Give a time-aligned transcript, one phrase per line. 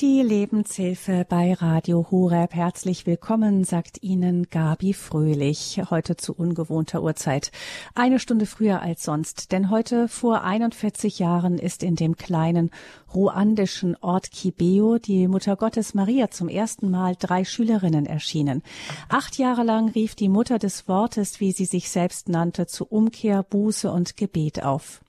[0.00, 2.54] Die Lebenshilfe bei Radio Horeb.
[2.54, 5.80] Herzlich willkommen, sagt Ihnen Gabi Fröhlich.
[5.90, 7.50] Heute zu ungewohnter Uhrzeit.
[7.96, 9.50] Eine Stunde früher als sonst.
[9.50, 12.70] Denn heute vor 41 Jahren ist in dem kleinen
[13.12, 18.62] ruandischen Ort Kibeo die Mutter Gottes Maria zum ersten Mal drei Schülerinnen erschienen.
[19.08, 23.42] Acht Jahre lang rief die Mutter des Wortes, wie sie sich selbst nannte, zu Umkehr,
[23.42, 25.00] Buße und Gebet auf.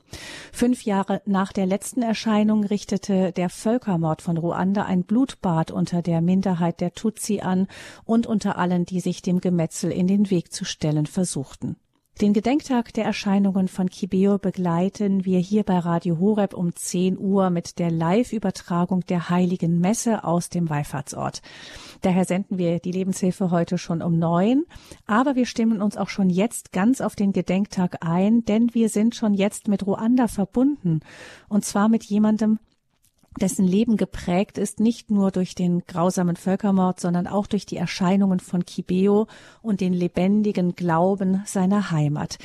[0.52, 6.22] Fünf Jahre nach der letzten Erscheinung richtete der Völkermord von Ruanda ein Blutbad unter der
[6.22, 7.68] Minderheit der Tutsi an
[8.06, 11.78] und unter allen, die sich dem Gemetzel in den Weg zu stellen versuchten.
[12.22, 17.50] Den Gedenktag der Erscheinungen von Kibeo begleiten wir hier bei Radio Horeb um 10 Uhr
[17.50, 21.42] mit der Live-Übertragung der Heiligen Messe aus dem Wallfahrtsort.
[22.02, 24.66] Daher senden wir die Lebenshilfe heute schon um neun.
[25.06, 29.16] Aber wir stimmen uns auch schon jetzt ganz auf den Gedenktag ein, denn wir sind
[29.16, 31.00] schon jetzt mit Ruanda verbunden.
[31.48, 32.60] Und zwar mit jemandem,
[33.40, 38.40] dessen Leben geprägt ist nicht nur durch den grausamen Völkermord, sondern auch durch die Erscheinungen
[38.40, 39.28] von Kibeo
[39.62, 42.38] und den lebendigen Glauben seiner Heimat.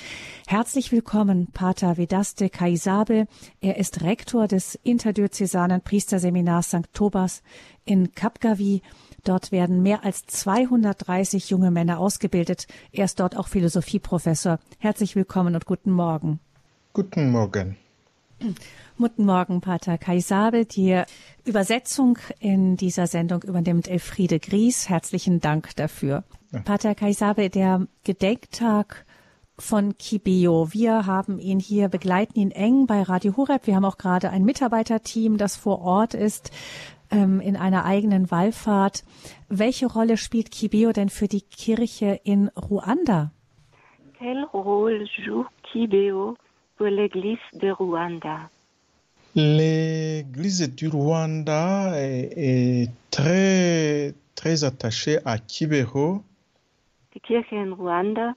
[0.47, 3.27] Herzlich willkommen, Pater Vedaste Kaisabe.
[3.61, 6.92] Er ist Rektor des interdiözesanen Priesterseminars St.
[6.92, 7.42] Thomas
[7.84, 8.83] in Kapgavi.
[9.25, 12.66] Dort werden mehr als 230 junge Männer ausgebildet.
[12.92, 14.59] Er ist dort auch Philosophieprofessor.
[14.78, 16.41] Herzlich willkommen und guten Morgen.
[16.92, 17.77] Guten Morgen.
[18.97, 20.67] Guten Morgen, Pater Kaisabe.
[20.67, 21.03] Die
[21.45, 24.89] Übersetzung in dieser Sendung übernimmt Elfriede Gries.
[24.89, 26.23] Herzlichen Dank dafür.
[26.53, 26.61] Ja.
[26.61, 29.05] Pater Kaisabe, der Gedenktag
[29.59, 30.69] von Kibeo.
[30.72, 33.67] Wir haben ihn hier, begleiten ihn eng bei Radio Horeb.
[33.67, 36.53] Wir haben auch gerade ein Mitarbeiterteam, das vor Ort ist,
[37.11, 39.03] ähm, in einer eigenen Wallfahrt.
[39.48, 43.33] Welche Rolle spielt Kibeo denn für die Kirche in Ruanda?
[44.19, 46.37] Quel rôle joue Kibeo
[46.77, 48.50] pour l'Église de Rwanda?
[49.37, 56.23] L'Église du Rwanda est, est, très, très attachée à Kibeho.
[57.15, 58.35] Die Kirche in Ruanda,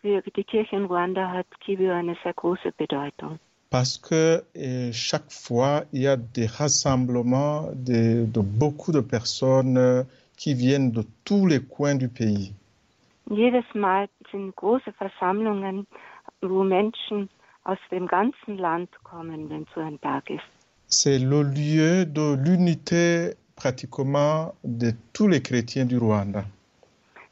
[0.00, 3.38] für die Kirche in Ruanda hat Kibeho eine sehr große Bedeutung.
[3.68, 10.06] Parce que eh, chaque fois, il y a des rassemblements de, de beaucoup de personnes
[10.38, 12.54] qui viennent de tous les coins du pays.
[13.30, 15.86] Jedes Mal sind große Versammlungen,
[16.40, 17.28] wo Menschen
[17.68, 20.48] aus dem ganzen Land kommen, wenn so ein Tag ist.
[20.86, 26.44] C'est le lieu de l'unité pratiquement de tous les chrétiens du Rwanda.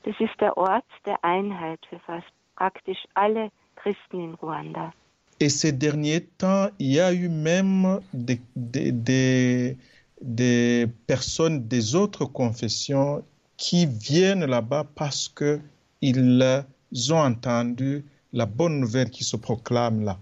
[0.04, 4.92] Das ist der Ort der Einheit für fast praktisch alle Christen in Ruanda.
[5.40, 9.76] Et ces derniers temps, il y a eu même des, des, des,
[10.20, 13.22] des personnes des autres confessions
[13.56, 20.18] qui viennent là-bas parce qu'ils ont entendu la bonne nouvelle qui se proclame là.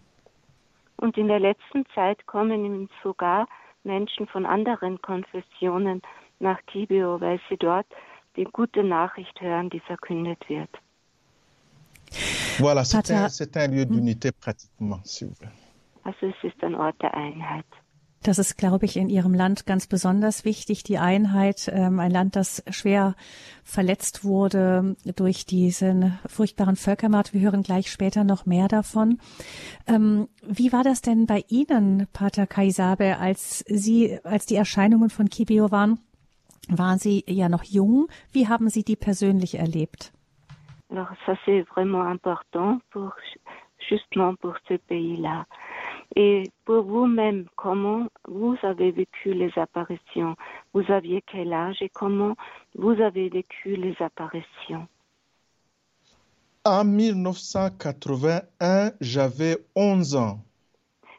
[0.97, 3.47] Und in der letzten Zeit kommen sogar
[3.83, 6.01] Menschen von anderen Konfessionen
[6.39, 7.87] nach Kibio, weil sie dort
[8.37, 10.71] die gute Nachricht hören, die verkündet wird.
[12.59, 13.27] Voilà, c'est un,
[13.63, 15.49] un, lieu d'unité pratiquement, s'il vous plaît.
[16.05, 17.67] Also es ist ein Ort der Einheit.
[18.25, 21.71] Das ist, glaube ich, in Ihrem Land ganz besonders wichtig, die Einheit.
[21.71, 23.17] Ähm, ein Land, das schwer
[23.63, 27.35] verletzt wurde durch diesen furchtbaren Völkermord.
[27.35, 29.19] Wir hören gleich später noch mehr davon.
[29.87, 35.29] Ähm, wie war das denn bei Ihnen, Pater Kaisabe, als Sie, als die Erscheinungen von
[35.29, 36.01] Kibio waren?
[36.69, 38.09] Waren Sie ja noch jung?
[38.33, 40.13] Wie haben Sie die persönlich erlebt?
[40.91, 43.13] Alors ça c'est vraiment important pour
[43.91, 45.47] justement pour ce pays-là.
[46.17, 50.37] Et pour vous-même, comment vous avez vécu les apparitions?
[50.73, 52.37] Vous aviez quel âge et comment
[52.77, 54.87] vous avez vécu les apparitions?
[56.65, 60.39] En 1981, j'avais 11 ans.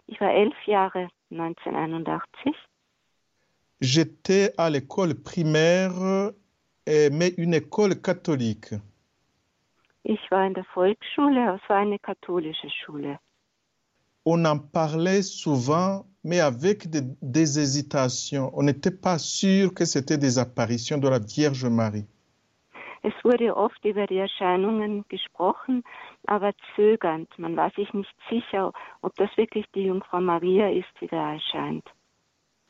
[0.08, 2.54] Ich war elf Jahre 1981.
[3.82, 6.32] J'étais à l'école primaire,
[6.88, 8.74] mais une école catholique.
[10.06, 13.20] Ich war in der Volksschule, es war eine katholische Schule.
[14.26, 18.52] On en parlait souvent, mais avec des, des hésitations.
[18.54, 22.06] On n'était pas sûr que c'était des apparitions de la Vierge Marie.
[23.04, 25.84] Es wurde oft über die Erscheinungen gesprochen,
[26.26, 27.30] aber zögernd.
[27.38, 28.74] Man war sich nicht sicher,
[29.04, 31.84] ob das wirklich die Jungfrau Maria ist, die da erscheint.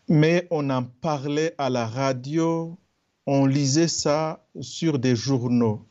[0.08, 2.78] Mais on en parlait à la radio,
[3.26, 5.86] on lisait ça sur des journaux.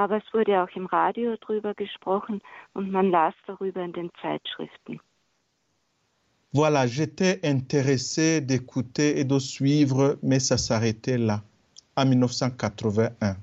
[0.00, 2.40] Aber es wurde auch im Radio darüber gesprochen
[2.72, 4.98] und man las darüber in den Zeitschriften.
[6.52, 11.42] Voilà, j'étais intéressé d'écouter et de suivre, mais ça s'arrêtait là,
[11.96, 13.36] en 1981.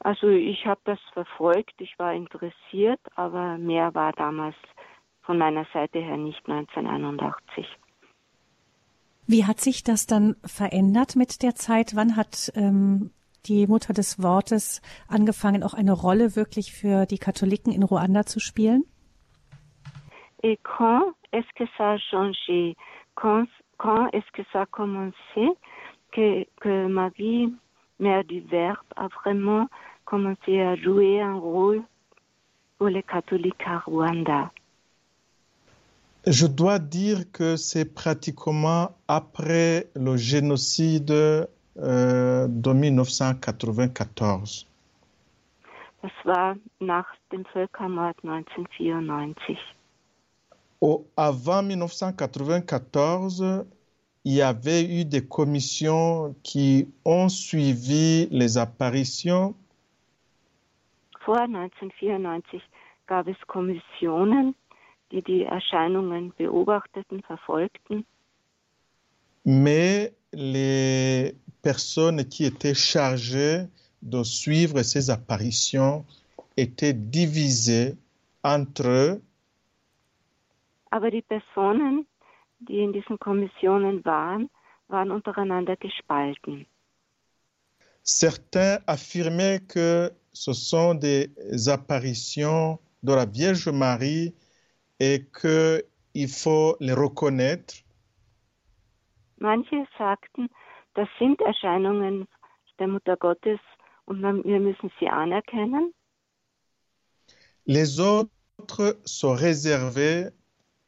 [0.00, 4.56] Also ich habe das verfolgt, ich war interessiert, aber mehr war damals
[5.22, 7.66] von meiner Seite her nicht 1981.
[9.26, 11.96] Wie hat sich das dann verändert mit der Zeit?
[11.96, 13.10] Wann hat ähm,
[13.46, 18.40] die Mutter des Wortes angefangen, auch eine Rolle wirklich für die Katholiken in Ruanda zu
[18.40, 18.84] spielen?
[20.42, 22.76] Et quand est-ce que ça a changé?
[23.14, 23.46] Quand,
[23.78, 25.56] quand est-ce que ça a commencé
[26.12, 27.52] que, que Marie,
[27.98, 29.68] mère du Verbe, a vraiment
[30.04, 31.82] commencé à jouer un rôle
[32.78, 34.50] pour les catholiques à Rwanda?
[36.26, 44.66] Je dois dire que c'est pratiquement après le génocide euh, de 1994.
[46.02, 49.58] Das war nach dem Völkermord 1994.
[50.80, 53.64] Au, avant 1994,
[54.24, 59.54] il y avait eu des commissions qui ont suivi les apparitions.
[61.20, 62.60] Vor 1994
[63.06, 64.54] gab es Kommissionen,
[65.10, 68.04] die die Erscheinungen beobachteten, verfolgten.
[69.44, 73.66] Mais les personnes qui étaient chargées
[74.02, 76.04] de suivre ces apparitions
[76.56, 77.96] étaient divisées
[78.42, 79.22] entre eux
[80.94, 82.06] Aber die Personen,
[82.60, 84.48] die in diesen Kommissionen waren,
[84.86, 86.66] waren untereinander gespalten.
[88.04, 91.32] Certains affirmaient que ce sont des
[91.66, 94.34] apparitions de la Vierge Marie
[95.00, 97.74] et qu'il faut les reconnaître.
[99.44, 100.48] Manche sagten,
[100.94, 102.26] das sind Erscheinungen
[102.78, 103.60] der Mutter Gottes
[104.06, 105.92] und wir müssen sie anerkennen.
[107.66, 110.32] Les autres se réservaient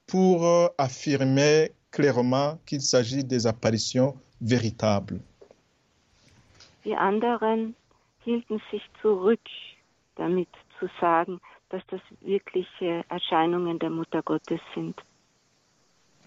[0.07, 5.21] pour affirmer clairement qu'il s'agit des apparitions véritables.
[6.87, 7.75] Die anderen
[8.25, 9.47] hielten sich zurück,
[10.15, 10.49] damit
[10.79, 14.97] zu sagen, dass das wirkliche Erscheinungen der Mutter Gottes sind.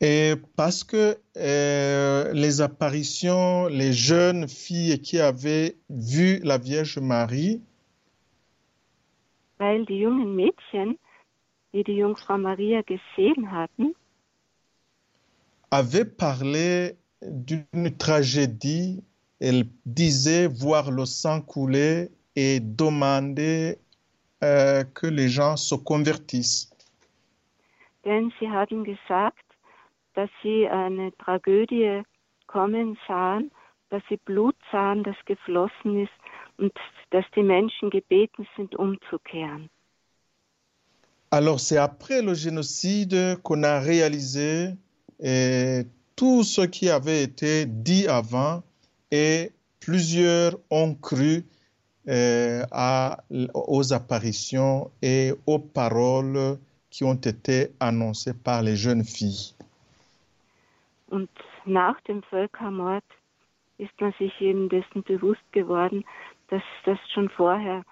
[0.00, 7.62] Et parce que euh, les apparitions, les jeunes filles qui avaient vu la Vierge Marie
[9.58, 10.98] weil die jungen Mädchen,
[11.72, 13.94] die die Jungfrau Maria gesehen hatten,
[15.70, 19.02] avaient parlé d'une tragédie.
[19.40, 23.78] Elles disaient voir le sang couler et demander
[24.42, 26.70] euh, que les gens se convertissent.
[28.04, 29.43] denn sie hatten gesagt,
[30.14, 32.02] dass sie eine Tragödie
[32.46, 33.50] kommen sahen,
[33.90, 36.12] dass sie Blut sahen, das geflossen ist
[36.58, 36.72] und
[37.10, 39.68] dass die Menschen gebeten sind, umzukehren.
[41.30, 44.76] Alors c'est après le génocide qu'on a réalisé
[45.24, 45.82] euh,
[46.14, 48.62] tout ce qui avait été dit avant
[49.10, 49.50] et
[49.80, 51.44] plusieurs ont cru
[52.06, 53.24] euh, à-
[53.54, 56.58] aux apparitions et aux paroles
[56.90, 59.54] qui ont été annoncées par les jeunes filles.
[61.14, 61.30] Und
[61.64, 63.04] nach dem Völkermord
[63.78, 66.04] ist man sich eben dessen bewusst geworden,
[66.48, 67.84] dass das schon vorher,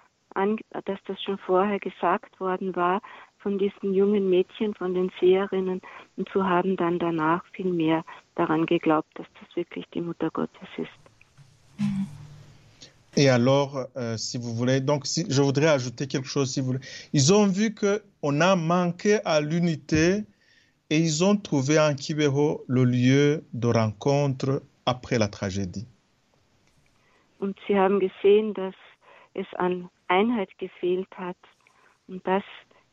[0.83, 3.01] dass das schon vorher gesagt worden war
[3.37, 5.79] von diesen jungen Mädchen, von den Seherinnen,
[6.17, 8.03] und so haben dann danach viel mehr
[8.35, 10.99] daran geglaubt, dass das wirklich die Mutter Gottes ist.
[13.15, 16.73] Et alors, euh, si vous voulez, donc si, je voudrais ajouter quelque chose, si vous
[16.73, 16.85] voulez.
[17.13, 20.25] Ils ont vu qu'on a manqué à l'unité
[20.89, 25.87] et ils ont trouvé en Kibeho le lieu de rencontre après la tragédie.
[27.39, 28.75] Und sie haben gesehen, dass
[29.33, 31.37] es an Einheit gefehlt hat.
[32.07, 32.43] Und das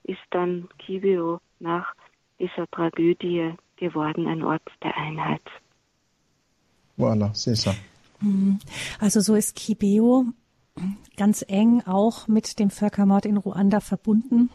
[0.04, 1.94] ist dann Kibio nach
[2.38, 5.42] dieser Tragödie geworden, ein Ort der Einheit.
[6.96, 7.74] Voilà, c'est ça.
[8.98, 10.26] Also so ist Kibeo
[11.16, 14.50] ganz eng auch mit dem Völkermord in Ruanda verbunden.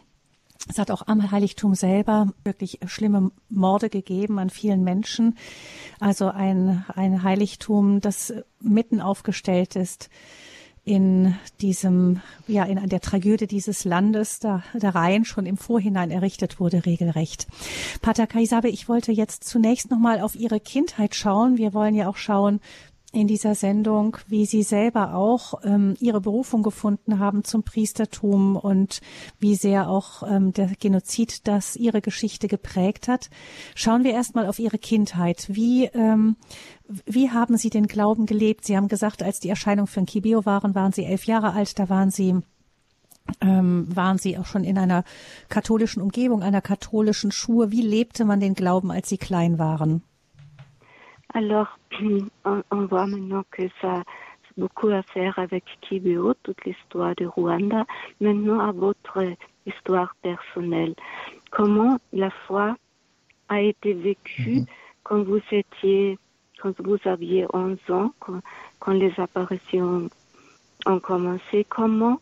[0.68, 5.36] Es hat auch am Heiligtum selber wirklich schlimme Morde gegeben an vielen Menschen.
[6.00, 10.10] Also ein, ein Heiligtum, das mitten aufgestellt ist
[10.86, 16.60] in diesem, ja, in der Tragödie dieses Landes, da der Reihen schon im Vorhinein errichtet
[16.60, 17.48] wurde, regelrecht.
[18.02, 21.58] Pater Kaisabe, ich wollte jetzt zunächst nochmal auf Ihre Kindheit schauen.
[21.58, 22.60] Wir wollen ja auch schauen,
[23.16, 29.00] in dieser Sendung, wie Sie selber auch ähm, Ihre Berufung gefunden haben zum Priestertum und
[29.40, 33.30] wie sehr auch ähm, der Genozid das Ihre Geschichte geprägt hat.
[33.74, 35.46] Schauen wir erstmal auf Ihre Kindheit.
[35.48, 36.36] Wie, ähm,
[37.06, 38.66] wie haben Sie den Glauben gelebt?
[38.66, 41.78] Sie haben gesagt, als die Erscheinung für ein Kibio waren, waren Sie elf Jahre alt.
[41.78, 42.34] Da waren Sie
[43.40, 45.04] ähm, waren Sie auch schon in einer
[45.48, 47.72] katholischen Umgebung, einer katholischen Schule.
[47.72, 50.02] Wie lebte man den Glauben, als Sie klein waren?
[51.36, 51.78] Alors,
[52.46, 54.02] on, on voit maintenant que ça a
[54.56, 57.84] beaucoup à faire avec Kibio, toute l'histoire du Rwanda.
[58.22, 59.22] Maintenant, à votre
[59.66, 60.94] histoire personnelle.
[61.50, 62.74] Comment la foi
[63.50, 64.66] a été vécue mm-hmm.
[65.02, 66.18] quand vous étiez,
[66.62, 68.40] quand vous aviez 11 ans, quand,
[68.78, 70.08] quand les apparitions
[70.86, 71.66] ont commencé?
[71.68, 72.18] Comment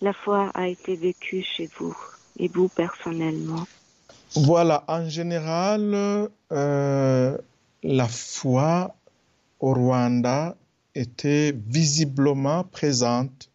[0.00, 1.96] la foi a été vécue chez vous
[2.38, 3.66] et vous personnellement?
[4.36, 7.38] Voilà, en général, euh,
[7.86, 8.94] la foi
[9.60, 10.56] au Rwanda
[10.94, 13.50] était visiblement présente.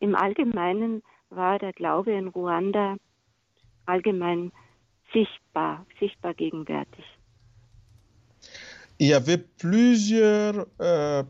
[0.00, 2.96] Im Allgemeinen war der Glaube in Ruanda
[3.86, 4.52] allgemein
[5.12, 7.04] sichtbar, sichtbar gegenwärtig.
[8.98, 11.22] Il y avait plusieurs euh,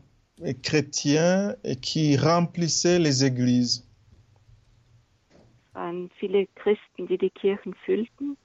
[0.63, 3.83] chrétiens qui remplissaient les églises.
[5.29, 8.37] Es waren viele Christen, die die Kirchen füllten.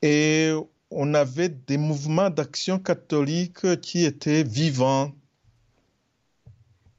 [0.00, 0.54] Et
[0.90, 5.12] on avait des mouvements d'action catholique qui étaient vivants.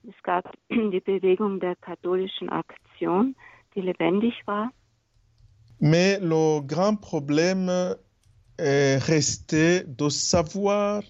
[0.08, 3.36] Es gab die Bewegung der katholischen Aktion,
[3.75, 4.72] die lebendig war.
[5.79, 7.96] Mais le grand problème
[8.58, 11.03] est resté de savoir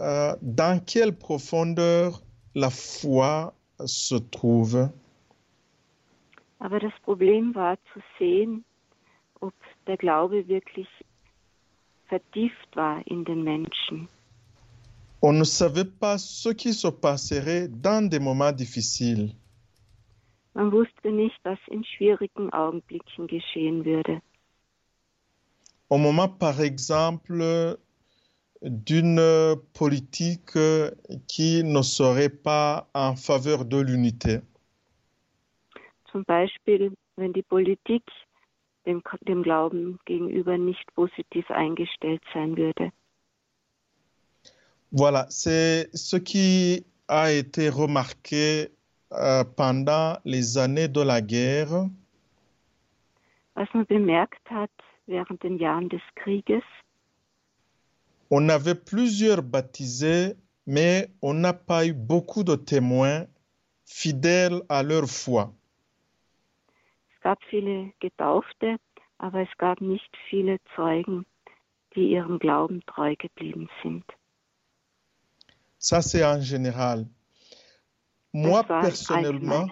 [0.00, 2.22] euh, dans quelle profondeur
[2.54, 4.90] la foi se trouve.
[6.58, 8.64] Aber das Problem war zu sehen,
[9.40, 9.52] ob
[9.86, 10.88] der Glaube wirklich
[12.14, 14.08] vertieft war in den Menschen.
[15.20, 19.34] On ne savait pas ce qui se passerait dans des moments difficiles.
[20.54, 24.20] Man wusste nicht, was in schwierigen Augenblicken geschehen würde.
[25.88, 27.76] Au moment, par exemple,
[28.62, 30.56] d'une politique
[31.26, 34.40] qui ne serait pas en faveur de l'unité.
[36.12, 38.04] Zum Beispiel, wenn die Politik
[38.86, 42.92] dem, dem Glauben gegenüber nicht positiv eingestellt sein würde.
[44.90, 48.70] Voilà, c'est ce qui a été remarqué
[49.12, 51.90] euh, pendant les années de la guerre.
[53.56, 54.70] Was man bemerkt hat
[55.06, 56.64] während den Jahren des Krieges,
[58.30, 60.34] On avait plusieurs baptisés,
[60.66, 63.26] mais on n'a pas eu beaucoup de témoins
[63.84, 65.52] fidèles à leur foi.
[67.24, 68.76] Gab viele Getaufte,
[69.18, 71.26] aber es gab nicht viele Zeugen,
[71.96, 74.04] die ihrem Glauben treu geblieben sind.
[75.78, 77.06] Ça, c'est en général.
[78.32, 79.68] Moi, personnellement.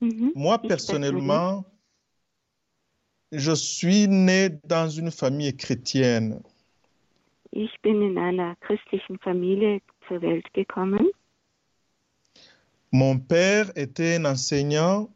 [0.00, 0.32] Mhm.
[0.34, 1.64] moi, personnellement,
[3.32, 6.42] je suis né dans une famille chrétienne.
[7.50, 11.08] Ich bin in einer christlichen Familie zur Welt gekommen.
[12.90, 15.08] Mon père était un enseignant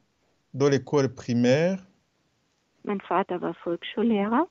[0.59, 1.79] de l'école primaire.
[2.85, 4.47] Mein Vater war Volksschullehrer.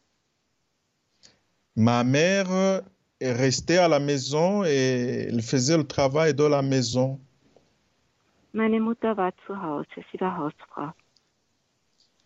[1.75, 2.81] Ma mère
[3.19, 7.19] est restée à la maison et elle faisait le travail de la maison.
[8.53, 10.91] Meine Mutter war zu Hause, sie war Hausfrau.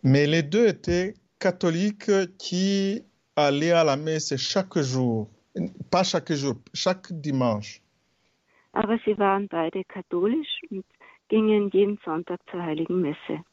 [0.02, 3.04] Mais les deux étaient catholiques qui
[3.36, 5.28] allaient à la messe chaque jour.
[5.90, 7.80] Pas chaque jour, chaque dimanche.
[8.72, 10.84] Aber sie waren beide katholisch und
[11.28, 13.44] gingen jeden Sonntag zur Heiligen Messe.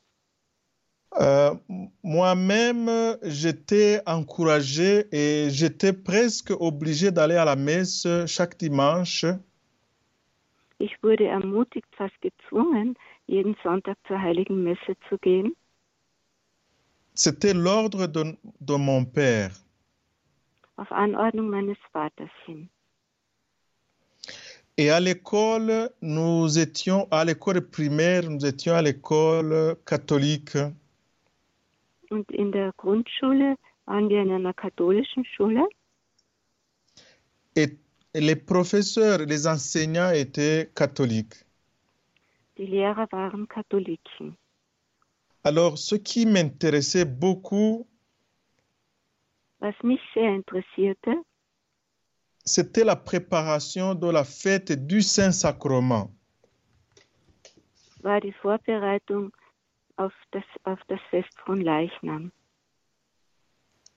[1.16, 1.56] Euh,
[2.04, 9.25] Moi-même, j'étais encouragé et j'étais presque obligé d'aller à la messe chaque dimanche.
[10.82, 12.96] Ich wurde ermutigt, fast gezwungen,
[13.28, 15.51] jeden Sonntag zur Heiligen Messe zu gehen.
[17.13, 19.51] C'était l'ordre de, de mon père.
[20.80, 22.70] auf Anordnung meines Vaters hin.
[24.78, 30.58] Et à l'école, nous étions à l'école primaire, nous étions à l'école catholique.
[32.10, 35.68] Und in der Grundschule waren wir in einer katholischen Schule
[37.56, 37.80] Et
[38.13, 41.46] les professeurs, les enseignants étaient catholiques.
[42.58, 44.36] Die Lehrer waren Katholiken.
[45.44, 47.88] Alors, ce qui m'intéressait beaucoup,
[49.62, 51.10] Was mich sehr interessierte,
[52.46, 56.12] c'était la préparation de la fête du Saint-Sacrement.
[58.01, 59.38] war die Vorbereitung auf
[60.32, 62.32] das, auf das Fest von Leichnam.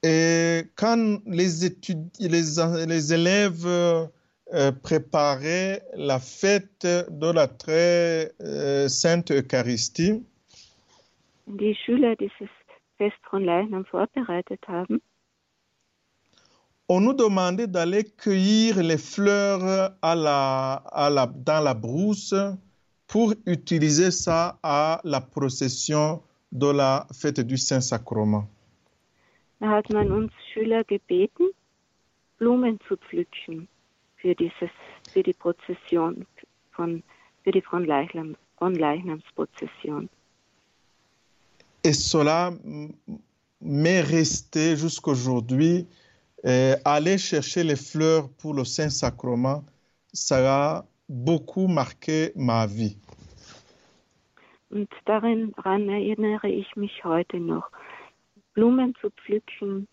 [0.02, 8.88] Et quand les, étud- les, les élèves euh, préparer la fête de la très euh,
[8.88, 10.24] sainte Eucharistie.
[11.46, 12.50] Die Schüler dieses
[12.98, 15.00] Fest von Leichnam vorbereitet haben,
[16.88, 22.34] On nous demandait d'aller cueillir les fleurs à la, à la, dans la brousse
[23.12, 28.48] pour utiliser ça à la procession de la fête du Saint-Sacrement.
[29.60, 31.50] da hat man uns Schüler gebeten,
[32.38, 33.68] Blumen zu pflücken
[34.16, 34.72] für, dieses,
[35.12, 36.26] für die Prozession,
[36.72, 37.02] von,
[37.44, 37.62] für die.
[41.84, 42.52] Et cela
[43.60, 45.86] m'est resté jusqu'aujourd'hui.
[46.84, 49.64] Aller chercher les fleurs pour le Saint-Sacrement,
[50.12, 52.96] ça a beaucoup marqué ma vie.
[54.70, 57.70] Und darin daran erinnere ich mich heute noch.
[58.54, 59.86] Blumen zu pflücken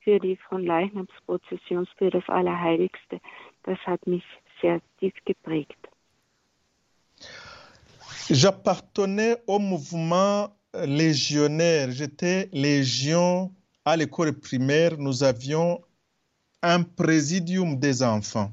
[0.00, 3.20] für die von Leichnamsprozession, für das Allerheiligste,
[3.64, 4.24] das hat mich
[4.60, 5.78] sehr tief geprägt.
[8.30, 11.90] J'appartenais au mouvement légionnaire.
[11.90, 13.50] J'étais légion
[13.84, 14.96] à l'école primaire.
[14.98, 15.82] Nous avions
[16.62, 18.52] un présidium des enfants.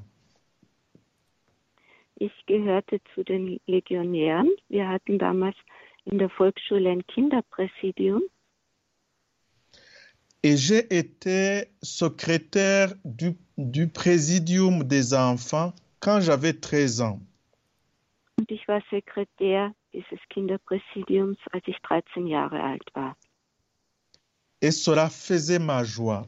[2.20, 4.50] Ich gehörte zu den Legionären.
[4.68, 5.56] Wir hatten damals
[6.04, 8.22] in der Volksschule ein Kinderpräsidium
[10.42, 17.20] Et j'ai été secrétaire du, du présidium des enfants quand j'avais 13 ans.
[18.38, 23.16] und ich war Sekretär dieses Kinderpräsidiums, als ich 13 Jahre alt war.
[24.60, 26.26] Et cela faisait ma joie.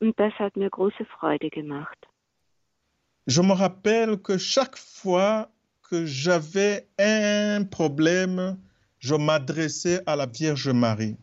[0.00, 1.98] Und das hat mir große Freude gemacht.
[3.30, 5.48] Je me rappelle que chaque fois
[5.88, 8.58] que j'avais un problème,
[8.98, 11.16] je m'adressais à la Vierge Marie.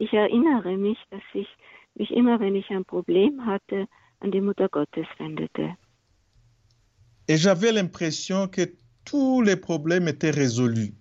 [0.00, 1.46] Ich erinnere mich, dass ich
[1.94, 3.86] mich immer, wenn ich ein Problem hatte,
[4.18, 5.76] an die Mutter Gottes wendete.
[7.28, 8.62] Et j'avais l'impression que
[9.04, 10.94] tous les problèmes étaient résolus.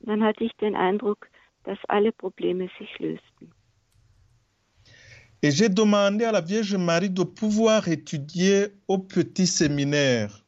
[0.00, 1.30] Dann hatte ich den Eindruck,
[1.64, 3.54] dass alle Probleme sich lösten.
[5.42, 10.42] Et j'ai demandé à la Vierge Marie de pouvoir étudier au petit séminaire.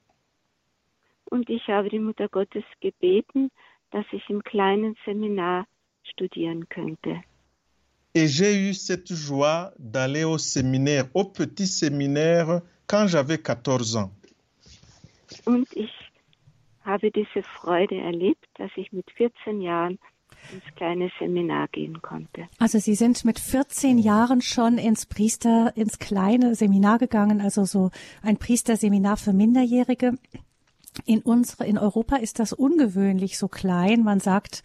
[1.33, 3.51] Und ich habe die Mutter Gottes gebeten,
[3.91, 5.67] dass ich im kleinen Seminar
[6.05, 7.23] studieren könnte.
[8.15, 14.13] Et j'ai eu cette joie d'aller au séminaire, au petit séminaire, quand j'avais 14 ans.
[15.47, 15.91] Und ich
[16.85, 19.99] habe diese Freude erlebt, dass ich mit 14 Jahren
[20.53, 22.49] ins kleine Seminar gehen konnte.
[22.59, 27.91] Also Sie sind mit 14 Jahren schon ins Priester, ins kleine Seminar gegangen, also so
[28.23, 30.19] ein Priesterseminar für Minderjährige.
[31.07, 34.03] In unsere, in Europa ist das ungewöhnlich so klein.
[34.03, 34.63] Man sagt,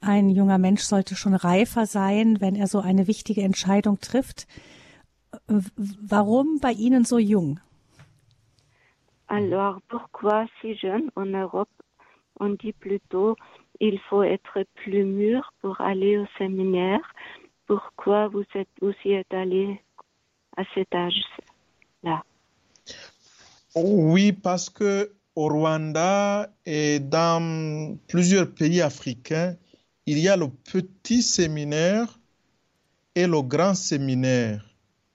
[0.00, 4.46] ein junger Mensch sollte schon reifer sein, wenn er so eine wichtige Entscheidung trifft.
[5.46, 7.60] Warum bei Ihnen so jung?
[9.26, 11.70] Alors, pourquoi si jeune en Europe
[12.40, 13.36] On dit plutôt
[13.80, 17.00] il faut être plus mûr pour aller au séminaire.
[17.66, 18.68] Pourquoi vous êtes
[19.04, 19.80] y êtes allé
[20.56, 22.22] à cet âge-là?
[23.74, 29.56] Oui, parce que au Rwanda et dans plusieurs pays africains,
[30.06, 32.20] il y a le petit séminaire
[33.14, 34.64] et le grand séminaire.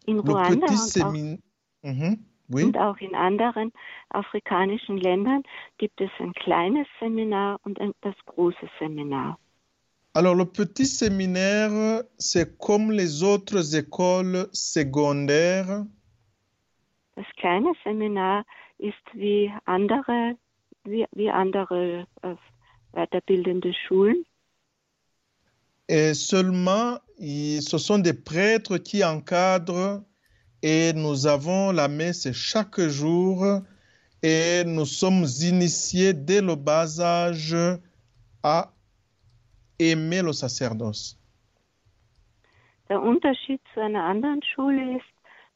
[0.07, 1.37] In Le petit séminaire.
[2.51, 2.63] Oui.
[2.63, 3.71] und auch in anderen
[4.09, 5.43] afrikanischen Ländern
[5.77, 9.37] gibt es ein kleines Seminar und ein, das große Seminar.
[10.15, 15.85] Alors, le petit séminaire, c'est comme les autres écoles secondaires.
[17.15, 18.43] Das kleine Seminar
[18.79, 20.35] ist wie andere,
[20.85, 22.35] wie, wie andere äh,
[22.93, 24.25] weiterbildende Schulen.
[25.87, 30.03] Et seulement, ce sont des prêtres qui encadrent
[30.61, 33.61] et nous avons la messe chaque jour
[34.21, 37.55] et nous sommes initiés dès le bas âge
[38.43, 38.71] à
[39.79, 41.17] aimer le sacerdoce.
[42.89, 45.05] Der Unterschied zu einer anderen Schule ist,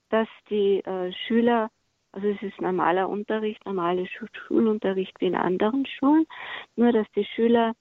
[0.09, 1.71] dass die äh, Schüler,
[2.11, 6.27] also es ist normaler Unterricht, normaler Schu Schulunterricht wie in anderen Schulen,
[6.75, 7.73] nur dass die Schüler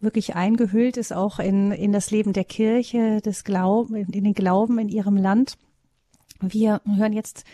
[0.00, 4.78] wirklich eingehüllt ist, auch in, in das Leben der Kirche, des Glauben, in den Glauben
[4.78, 5.56] in ihrem Land.
[6.40, 7.44] Wir hören jetzt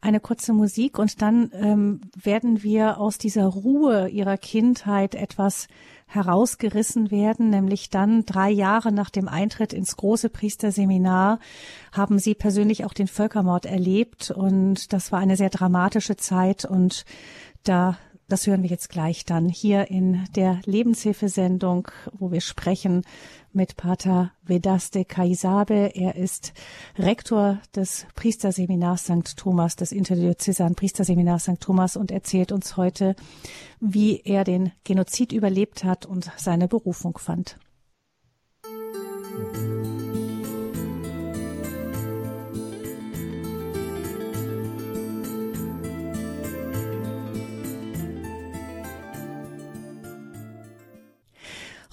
[0.00, 5.68] eine kurze Musik und dann ähm, werden wir aus dieser Ruhe ihrer Kindheit etwas
[6.06, 11.38] herausgerissen werden, nämlich dann drei Jahre nach dem Eintritt ins große Priesterseminar
[11.92, 17.04] haben Sie persönlich auch den Völkermord erlebt und das war eine sehr dramatische Zeit und
[17.68, 23.02] da das hören wir jetzt gleich dann hier in der Lebenshilfesendung, wo wir sprechen
[23.54, 25.92] mit Pater Vedaste Kaisabe.
[25.94, 26.52] Er ist
[26.98, 29.34] Rektor des Priesterseminars St.
[29.38, 31.58] Thomas, des interdiözesanen Priesterseminars St.
[31.58, 33.16] Thomas und erzählt uns heute,
[33.80, 37.56] wie er den Genozid überlebt hat und seine Berufung fand.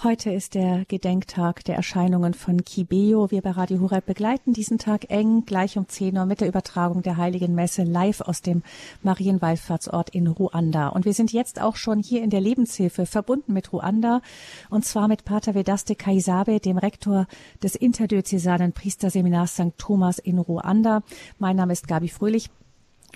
[0.05, 3.31] Heute ist der Gedenktag der Erscheinungen von Kibeo.
[3.31, 7.01] Wir bei Radio Horeb begleiten diesen Tag eng, gleich um 10 Uhr mit der Übertragung
[7.01, 8.61] der Heiligen Messe live aus dem
[9.01, 10.89] Marienwallfahrtsort in Ruanda.
[10.89, 14.21] Und wir sind jetzt auch schon hier in der Lebenshilfe verbunden mit Ruanda
[14.69, 17.25] und zwar mit Pater Vedaste Kaisabe, dem Rektor
[17.63, 19.75] des interdiözesanen Priesterseminars St.
[19.79, 21.01] Thomas in Ruanda.
[21.39, 22.51] Mein Name ist Gabi Fröhlich.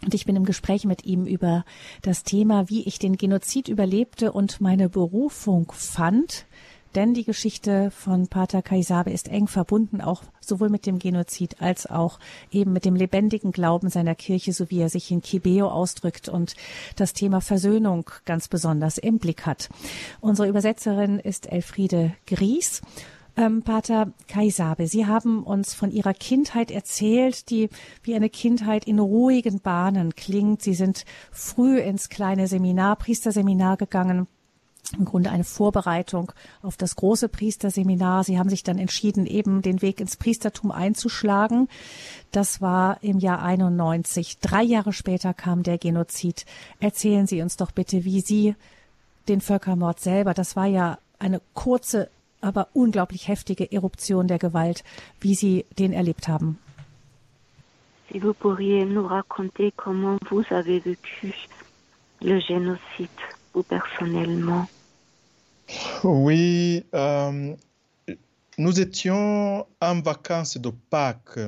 [0.02, 1.66] Und ich bin im Gespräch mit ihm über
[2.02, 6.46] das Thema, wie ich den Genozid überlebte und meine Berufung fand
[6.96, 11.86] denn die Geschichte von Pater Kaisabe ist eng verbunden, auch sowohl mit dem Genozid als
[11.86, 12.20] auch
[12.52, 16.56] eben mit dem lebendigen Glauben seiner Kirche, so wie er sich in Kibeo ausdrückt und
[16.96, 19.70] das Thema Versöhnung ganz besonders im Blick hat.
[20.20, 22.82] Unsere Übersetzerin ist Elfriede Gries.
[23.38, 27.70] Ähm, Pater Kaisabe, Sie haben uns von Ihrer Kindheit erzählt, die
[28.04, 30.62] wie eine Kindheit in ruhigen Bahnen klingt.
[30.62, 34.28] Sie sind früh ins kleine Seminar, Priesterseminar gegangen
[34.98, 36.32] im Grunde eine Vorbereitung
[36.64, 38.24] auf das große Priesterseminar.
[38.24, 41.70] Sie haben sich dann entschieden, eben den Weg ins Priestertum einzuschlagen.
[42.32, 44.40] Das war im Jahr 91.
[44.40, 46.46] Drei Jahre später kam der Genozid.
[46.80, 48.56] Erzählen Sie uns doch bitte, wie Sie
[49.28, 52.10] den Völkermord selber, das war ja eine kurze,
[52.42, 54.84] aber unglaublich heftige Eruption der Gewalt,
[55.20, 56.58] wie Sie den erlebt haben.
[58.12, 61.32] Si vous pourriez nous raconter comment vous avez vécu
[62.22, 63.10] le génocide,
[63.60, 64.68] vous personnellement?
[66.04, 67.56] Oui, euh,
[68.58, 71.40] nous étions en vacances de Pâques.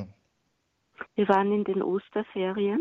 [1.16, 2.80] Wir waren in den Osterferien.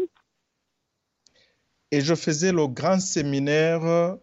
[1.90, 4.18] Et je faisais le grand séminaire.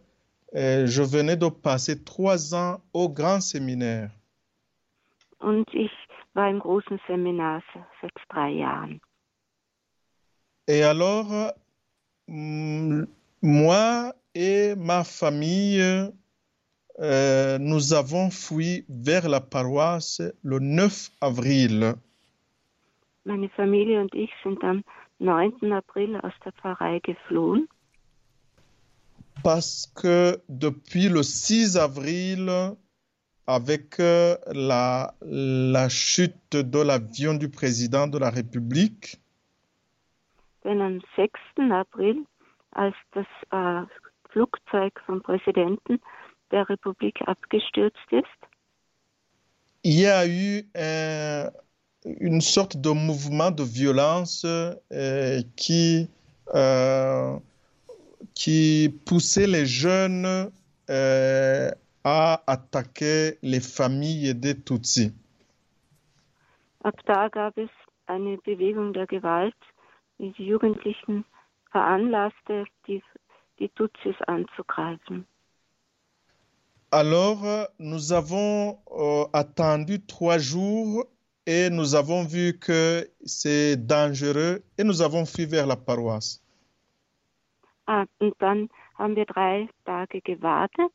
[0.54, 4.10] je venais de passer trois ans au grand séminaire.
[5.40, 5.92] Und ich
[6.34, 7.62] war im großen Seminar
[8.00, 9.00] seit drei Jahren.
[10.66, 11.52] Et alors,
[12.26, 15.82] moi et ma famille,
[17.00, 21.94] euh, nous avons fui vers la paroisse le 9 avril.
[23.24, 24.84] Meine Familie und ich sind am
[25.18, 25.72] 9.
[25.72, 27.66] April aus der Pfarrei geflohen.
[29.42, 32.76] Parce que depuis le 6 avril,
[33.46, 39.18] avec euh, la, la chute de l'avion du président de la République,
[40.64, 41.30] Denn am 6.
[41.72, 42.26] April,
[42.72, 43.86] als das äh,
[44.28, 46.00] Flugzeug vom Präsidenten
[46.50, 48.26] der Republik abgestürzt ist,
[49.82, 51.50] il y a eu un-
[52.04, 56.08] une sorte de mouvement de violence euh, qui,
[56.54, 57.38] euh,
[58.34, 60.50] qui poussait les jeunes
[60.90, 61.70] euh,
[62.04, 65.12] à attaquer les familles des Tutsis.
[66.80, 67.70] ab da gab es
[68.06, 69.56] eine Bewegung der Gewalt,
[70.18, 71.24] die die Jugendlichen
[71.70, 73.02] veranlasste, die,
[73.58, 75.26] die Tutsis anzugreifen.
[76.90, 81.04] Alors, nous avons euh, attendu trois jours
[81.46, 86.40] et nous avons vu que c'est dangereux et nous avons fui vers la paroisse.
[87.86, 88.68] Ah, und dann
[88.98, 90.92] haben wir drei Tage gewartet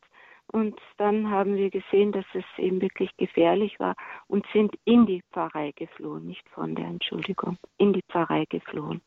[0.52, 3.96] und dann haben wir gesehen, dass es eben wirklich gefährlich war
[4.28, 9.02] und sind in die Pfarrei geflohen, nicht von der Entschuldigung, in die Pfarrei geflohen.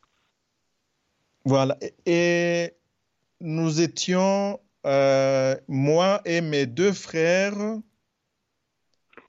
[1.45, 1.77] Voilà.
[2.05, 2.73] Et-
[3.39, 7.79] nous étions, euh, moi et mes deux frères,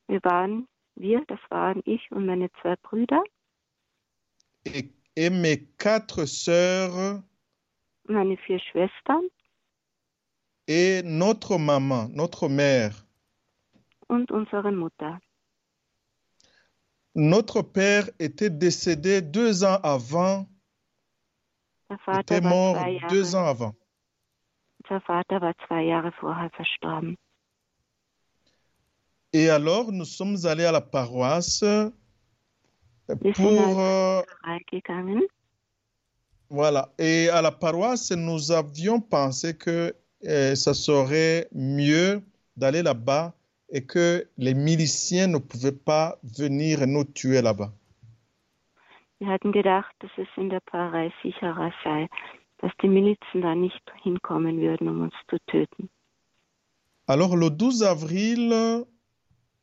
[0.08, 0.66] Wir waren,
[0.96, 3.22] wir, das waren ich und meine zwei Brüder
[4.64, 7.22] et, et mes quatre sœurs
[8.08, 9.22] meine vier Schwestern
[10.66, 13.04] et notre maman, notre mère.
[14.08, 15.18] und unsere Mutter.
[17.14, 20.46] Notre père était décédé deux ans avant,
[22.18, 22.76] était mort
[23.08, 23.74] deux ans avant.
[24.88, 27.16] Unser Vater war zwei Jahre vorher verstorben.
[29.32, 31.90] Et alors, nous sommes allés à la paroisse euh,
[33.34, 33.80] pour...
[33.80, 34.22] euh,
[36.48, 36.88] voilà.
[36.98, 42.22] Et à la paroisse, nous avions pensé que euh, ça serait mieux
[42.56, 43.34] d'aller là-bas
[43.68, 47.70] et que les miliciens ne pouvaient pas venir nous tuer là-bas.
[49.20, 52.08] Wir hatten gedacht, dass es in der Pfarrei sicherer sei,
[52.58, 55.90] dass die Milizen da nicht hinkommen würden, um uns zu töten.
[57.06, 58.84] Alors, le 12 avril,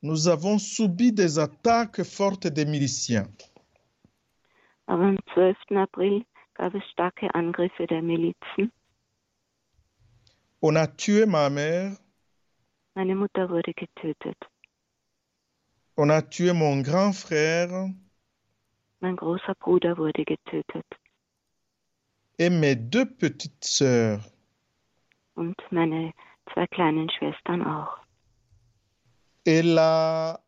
[0.02, 3.28] nous avons subi des attaques fortes des miliciens.
[4.88, 5.56] Aber am 12.
[5.78, 8.72] April gab es starke Angriffe der Milizen.
[10.62, 11.98] On a tué ma mère,
[12.96, 14.38] Meine Mutter wurde getötet.
[15.98, 17.90] on a tué mon grand frère
[19.02, 20.86] Mein großer Bruder wurde getötet.
[22.40, 24.22] Et mes deux petites sœurs.
[25.36, 26.14] Und meine
[26.54, 27.98] zwei kleinen Schwestern auch.
[29.46, 30.40] Et la,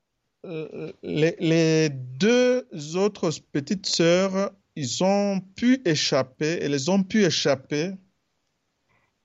[0.44, 7.98] les, les deux autres petites sœurs, ils ont pu échapper, elles ont pu échapper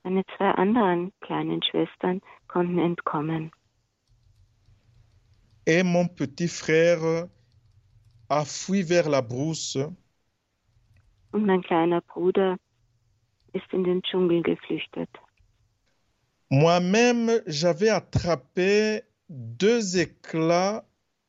[0.05, 3.51] Meine zwei anderen kleinen Schwestern konnten entkommen.
[5.65, 7.29] et mon petit frère
[8.29, 9.79] a fui vers la brousse
[11.33, 12.57] Und mein kleiner Bruder
[13.53, 15.11] ist in den Dschungel geflüchtet.
[16.51, 20.85] Moi-même, j'avais attrapé deux éclats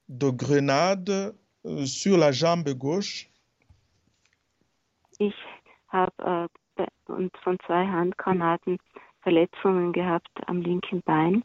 [0.09, 1.33] de grenade
[1.65, 3.29] euh, sur la jambe gauche
[5.19, 5.35] Ich
[5.87, 8.77] habe äh, und von zwei Handgranaten
[9.21, 11.43] Verletzungen gehabt am linken Bein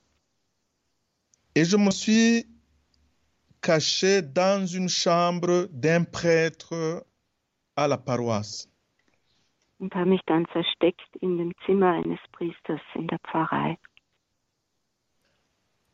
[1.55, 2.47] et je me suis
[3.61, 7.05] caché dans une chambre d'un prêtre
[7.79, 8.69] à la paroisse.
[9.79, 13.79] und habe mich dann versteckt in dem Zimmer eines Priesters in der Pfarrei.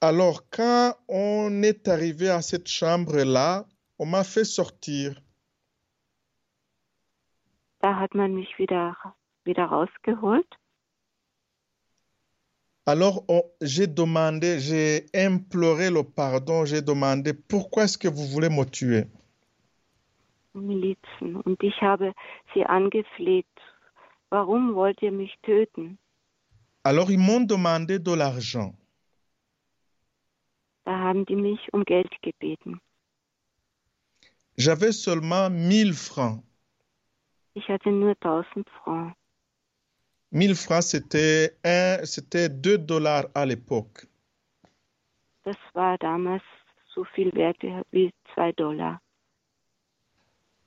[0.01, 3.67] Alors, quand on est arrivé à cette chambre-là,
[3.99, 5.21] on m'a fait sortir.
[7.81, 8.97] Da hat man mich wieder,
[9.45, 10.47] wieder rausgeholt.
[12.87, 13.25] Alors,
[13.63, 19.07] j'ai demandé, j'ai imploré le pardon, j'ai demandé pourquoi est-ce que vous voulez me tuer?
[20.55, 21.37] Milizen.
[21.37, 22.15] Und ich habe
[22.55, 23.47] sie angefleht.
[24.31, 25.99] Warum wollt ihr mich töten?
[26.83, 28.75] Alors, ils m'ont demandé de l'argent.
[30.85, 32.81] Da haben die mich um Geld gebeten.
[34.57, 36.43] J'avais seulement 1000 francs.
[37.55, 39.15] Ich hatte nur 1000 Francs.
[40.31, 44.07] 1000 francs, c'était un, c'était 2 dollars à l'époque.
[45.45, 46.43] Das war damals
[46.95, 49.01] so viel wert wie- wie 2 Dollar.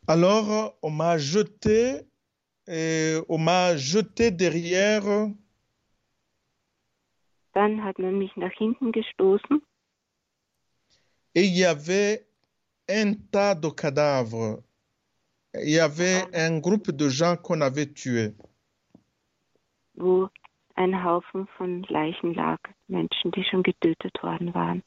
[0.07, 2.07] Alors, on m'a jeté,
[2.67, 5.03] et on m'a jeté derrière
[7.53, 9.61] Dann hat man mich nach hinten gestoßen
[11.37, 12.25] et il y avait
[12.89, 14.63] un tas de cadavres.
[15.53, 18.33] Il y avait un groupe de gens qu'on avait tués.
[19.93, 20.29] wo
[20.75, 24.83] ein Haufen von Leichen lag, Menschen, die schon getötet worden waren.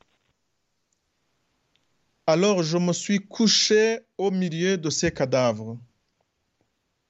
[2.33, 5.77] Alors, je me suis couché au milieu de ces cadavres.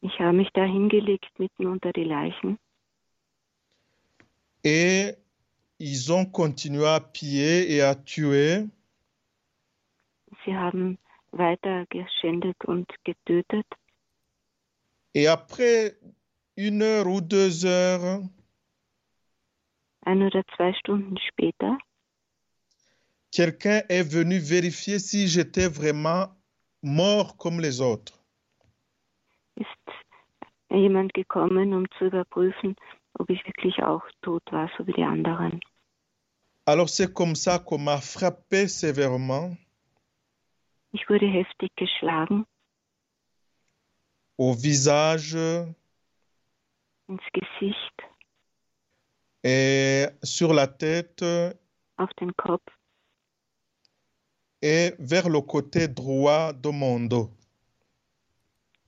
[0.01, 2.57] Ich habe mich da hingelegt mitten unter die Leichen
[4.65, 5.15] Et
[5.79, 8.67] ils ont continué à piller et à tuer.
[10.43, 10.97] Sie haben
[11.33, 13.67] weiter geschändet und getötet.
[15.15, 15.99] Et après
[16.57, 18.23] une heure ou deux heures,
[20.07, 21.77] Ein oder zwei Stunden später
[23.31, 26.29] quelqu'un est venu vérifier si j'étais vraiment
[26.83, 28.21] mort comme les autres.
[29.57, 29.67] ist
[30.71, 32.77] jemand gekommen, um zu überprüfen,
[33.19, 35.61] ob ich wirklich auch tot war, so wie die anderen.
[36.67, 39.57] Alors c'est comme ça qu'on m'a frappé sévèrement.
[40.93, 42.47] Ich wurde heftig geschlagen.
[44.39, 45.37] Au visage.
[47.09, 48.03] Ins Gesicht,
[49.43, 51.25] et sur la tête.
[51.97, 52.80] Auf den Kopf
[54.63, 57.31] et vers le côté droit de mon dos.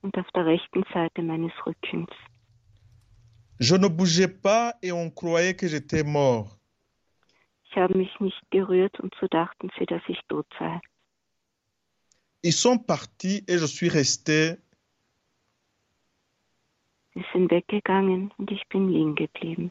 [0.03, 2.11] und auf der rechten Seite meines Rückens.
[3.59, 6.59] Je ne bougeais pas et on croyait que j'étais mort.
[7.65, 10.81] Ich habe mich nicht gerührt und so dachten sie, dass ich tot sei.
[12.43, 14.59] Ils sont partis et je suis resté
[17.15, 19.71] Sie sind weggegangen und ich bin liegen geblieben.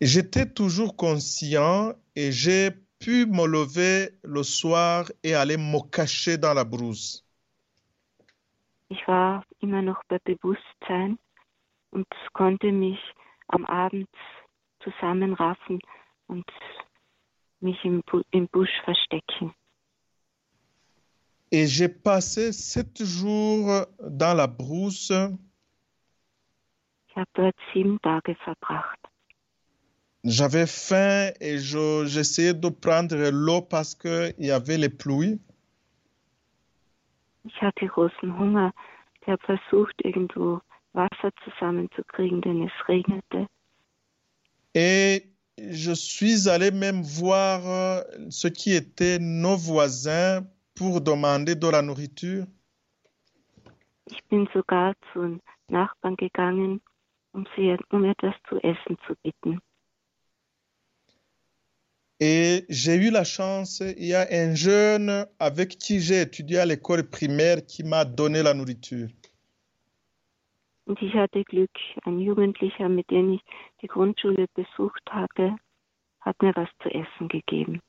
[0.00, 6.54] J'étais toujours conscient et j'ai pu me lever le soir et aller me cacher dans
[6.54, 7.24] la brousse.
[8.90, 11.18] Ich war immer noch bei Bewusstsein
[11.90, 12.98] und konnte mich
[13.48, 14.08] am Abend
[14.82, 15.78] zusammenraffen
[16.26, 16.46] und
[17.60, 19.54] mich im, Bu im Busch verstecken.
[21.52, 25.36] Et j'ai passé sept jours dans la brousse
[27.08, 29.09] Ich habe dort sieben Tage verbracht.
[30.24, 35.40] J'avais faim et je- j'essayais de prendre l'eau parce qu'il y avait les pluies.
[37.46, 38.70] Ich hatte großen Hunger.
[39.22, 40.60] Ich habe versucht, irgendwo
[40.92, 43.46] Wasser zusammenzukriegen, denn es regnete.
[44.74, 45.24] Et
[45.56, 51.80] je suis allé même voir euh, ce qui étaient nos voisins pour demander de la
[51.80, 52.46] nourriture.
[54.06, 56.80] Ich bin sogar zu Nachbarn gegangen,
[57.32, 59.60] um sie um etwas zu essen zu bitten.
[62.22, 66.66] Et j'ai eu la chance, il y a un jeune avec qui j'ai étudié à
[66.66, 69.08] l'école primaire qui m'a donné la nourriture.
[70.86, 71.70] Und ich hatte Glück,
[72.04, 73.40] ein Jugendlicher, mit dem ich
[73.80, 75.54] die Grundschule besucht hatte,
[76.20, 77.80] hat mir was zu essen gegeben.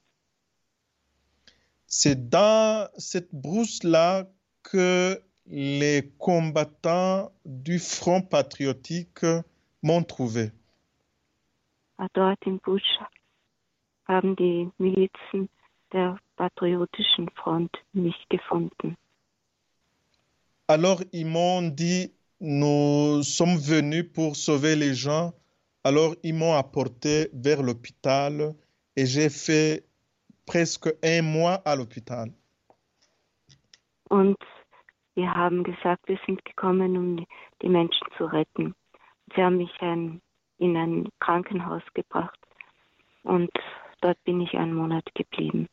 [1.87, 4.31] C'est dans cette brousse-là
[4.63, 9.25] que les combattants du Front patriotique
[9.81, 10.51] m'ont trouvé.
[11.97, 12.99] Ah, Dort im Busch
[14.11, 15.49] haben die Milizen
[15.93, 18.97] der Patriotischen Front mich gefunden.
[20.67, 25.33] Alors ils m'ont dit, nous sommes venus pour sauver les gens.
[25.83, 28.53] Alors ils m'ont apporté vers l'hôpital
[28.95, 29.83] et j'ai fait
[30.45, 32.31] presque un mois à l'hôpital.
[34.09, 34.37] Und
[35.15, 37.27] wir haben gesagt, wir sind gekommen, um die-
[37.61, 38.73] die Menschen zu retten.
[39.35, 40.21] Sie haben mich ein,
[40.57, 42.39] in ein Krankenhaus gebracht
[43.23, 43.49] und
[44.01, 45.67] dort bin ich einen Monat geblieben.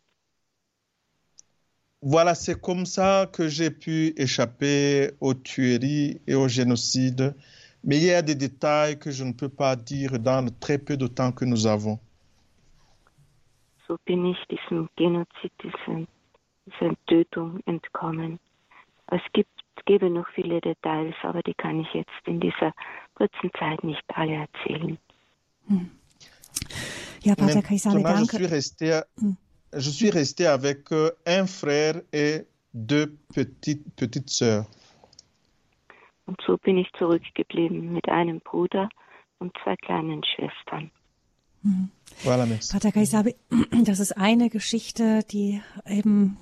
[2.01, 7.35] Voilà, c'est comme ça que j'ai pu échapper aux tueries et au génocide.
[7.83, 10.79] Mais il y a des détails que je ne peux pas dire dans le très
[10.79, 11.99] peu de temps que nous avons.
[13.87, 16.07] So bin ich diesem Genozid, diesem,
[16.67, 18.38] dieser Tötung entkommen.
[19.11, 22.75] Es gibt, es gäbe noch viele Details, aber die kann ich jetzt in dieser
[23.14, 24.99] kurzen Zeit nicht alle erzählen.
[27.24, 28.37] Ja, Pater Kaisale, Maintenant, je danke.
[28.37, 29.00] suis resté,
[29.72, 34.66] je suis resté avec euh, un frère et deux petites, petites sœurs.
[36.26, 38.90] Und so bin ich zurückgeblieben mit einem Bruder
[39.38, 40.90] und zwei kleinen Schwestern.
[42.22, 42.72] Voilà, merci.
[42.72, 43.35] Pater Kaisabe,
[43.85, 46.37] das ist eine Geschichte, die eben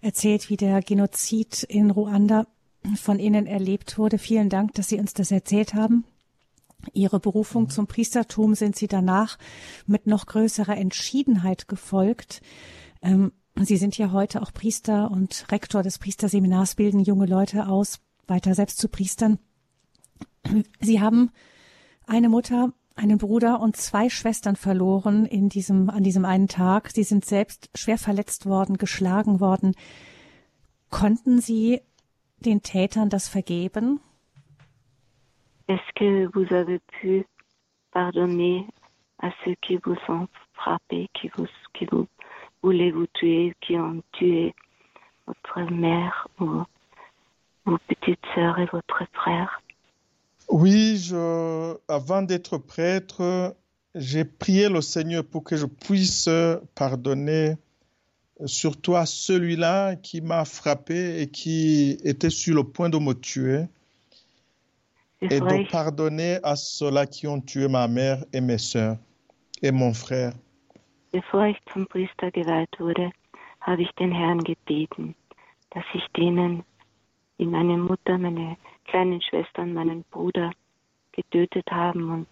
[0.00, 2.46] erzählt, wie der Genozid in Ruanda
[2.96, 4.18] von Ihnen erlebt wurde.
[4.18, 6.04] Vielen Dank, dass Sie uns das erzählt haben.
[6.92, 9.38] Ihre Berufung zum Priestertum sind Sie danach
[9.86, 12.40] mit noch größerer Entschiedenheit gefolgt.
[13.02, 18.00] Ähm, Sie sind ja heute auch Priester und Rektor des Priesterseminars, bilden junge Leute aus,
[18.26, 19.38] weiter selbst zu Priestern.
[20.80, 21.30] Sie haben
[22.06, 26.90] eine Mutter, einen Bruder und zwei Schwestern verloren in diesem, an diesem einen Tag.
[26.92, 29.74] Sie sind selbst schwer verletzt worden, geschlagen worden.
[30.90, 31.80] Konnten Sie
[32.40, 34.00] den Tätern das vergeben?
[35.68, 37.26] Est-ce que vous avez pu
[37.92, 38.66] pardonner
[39.20, 42.06] à ceux qui vous ont frappé, qui vous,
[42.62, 44.54] voulaient vous tuer, qui ont tué
[45.26, 46.62] votre mère ou
[47.64, 49.62] vos petites sœurs et votre frère?
[50.50, 53.56] Oui, je, avant d'être prêtre,
[53.94, 56.28] j'ai prié le Seigneur pour que je puisse
[56.74, 57.56] pardonner
[58.46, 63.64] surtout à celui-là qui m'a frappé et qui était sur le point de me tuer,
[65.20, 68.96] et de pardonner à ceux-là qui ont tué ma mère et mes sœurs
[69.62, 70.32] et mon frère.
[71.14, 73.12] bevor ich zum Priester geweiht wurde,
[73.60, 75.14] habe ich den Herrn gebeten,
[75.70, 76.64] dass ich denen,
[77.38, 80.50] die meine Mutter, meine kleinen Schwestern, meinen Bruder
[81.12, 82.28] getötet haben und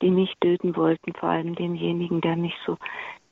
[0.00, 2.78] die mich töten wollten, vor allem demjenigen, der mich so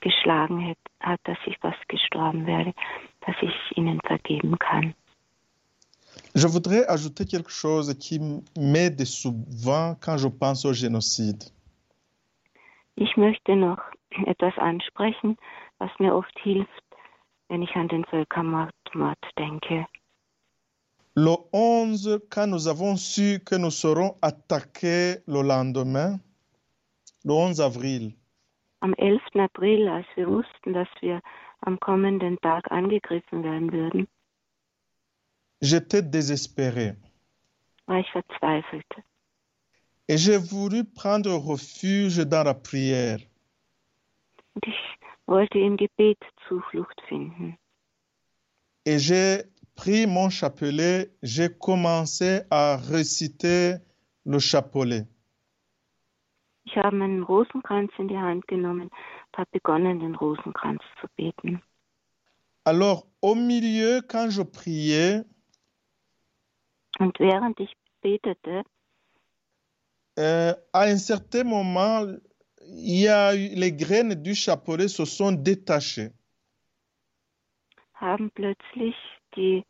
[0.01, 2.75] geschlagen hat, hat, dass ich fast gestorben werde,
[3.23, 4.95] dass ich ihnen vergeben kann.
[6.35, 8.21] Je voudrais ajouter quelque chose qui
[8.59, 11.45] m'aide souvent quand je pense au génocide.
[12.97, 13.79] Ich möchte noch
[14.27, 15.37] etwas ansprechen,
[15.79, 16.85] was mir oft hilft,
[17.49, 19.87] wenn ich an den Völkermord Mord denke.
[21.17, 26.19] Le 11, quand nous avons su que nous serons attaqués le lendemain,
[27.25, 28.15] le 11 avril,
[28.81, 29.21] Am 11.
[29.37, 31.23] April, als wir wussten, dass wir
[31.61, 34.09] am kommenden Tag angegriffen werden würden,
[35.65, 36.95] j'étais désespéré.
[40.09, 43.19] Et j'ai voulu prendre refuge dans la prière.
[48.87, 49.43] Et j'ai
[49.75, 53.77] pris mon chapelet, j'ai commencé à réciter
[54.25, 55.07] le chapelet.
[56.67, 61.61] Ich habe meinen Rosenkranz in die Hand genommen und habe begonnen, den Rosenkranz zu beten.
[62.65, 65.27] Alors, au milieu, quand je priais,
[66.99, 67.73] Und während ich
[68.03, 68.65] betete,
[70.17, 72.21] euh, à un certain moment,
[72.61, 76.13] il y a eu, les graines du chapelet se sont détachées.
[77.95, 78.97] haben plötzlich
[79.37, 79.65] die,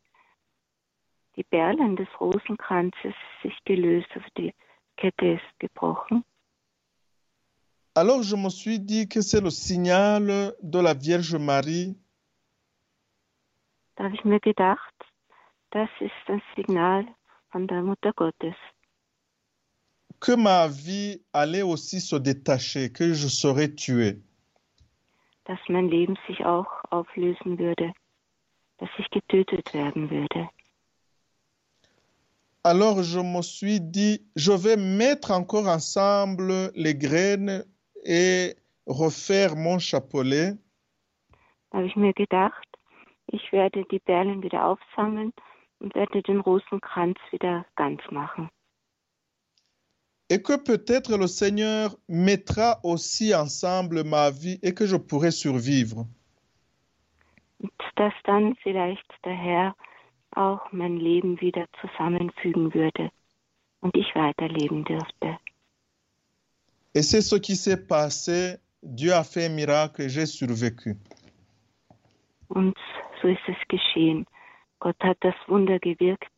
[1.36, 4.52] die Perlen des Rosenkranzes sich gelöst, also die
[4.96, 6.24] Kette ist gebrochen.
[7.96, 11.94] Alors, je me suis dit que c'est le signal de la Vierge Marie
[13.96, 14.94] Da habe ich mir gedacht,
[15.74, 17.04] das ist das Signal
[17.50, 18.54] von der Mutter Gottes,
[20.20, 24.22] que ma vie allait aussi se détacher, que je serais tué.
[25.44, 27.92] dass mein Leben sich auch auflösen würde,
[28.78, 30.48] dass ich getötet werden würde.
[32.62, 37.62] Alors je me suis dit, je vais mettre encore ensemble les graines
[38.02, 38.56] et
[38.86, 40.56] refaire mon chapelet.
[41.72, 42.66] Habe ich mir gedacht,
[43.26, 45.34] ich werde die Perlen wieder aufsammeln
[45.84, 48.48] und werde den Rosenkranz wieder ganz machen.
[50.30, 56.06] Et que peut-être le Seigneur mettra aussi ensemble ma vie et que je pourrai survivre.
[57.58, 59.76] Und dass dann vielleicht der Herr
[60.30, 63.10] auch mein Leben wieder zusammenfügen würde
[63.82, 65.38] und ich weiterleben dürfte.
[66.94, 68.56] Et c'est ce qui s'est passé.
[68.82, 70.96] Dieu a fait un miracle et j'ai survécu.
[72.48, 72.76] Und
[73.20, 74.26] so ist es geschehen.
[74.84, 76.28] Gott hat das Wunder gewirkt,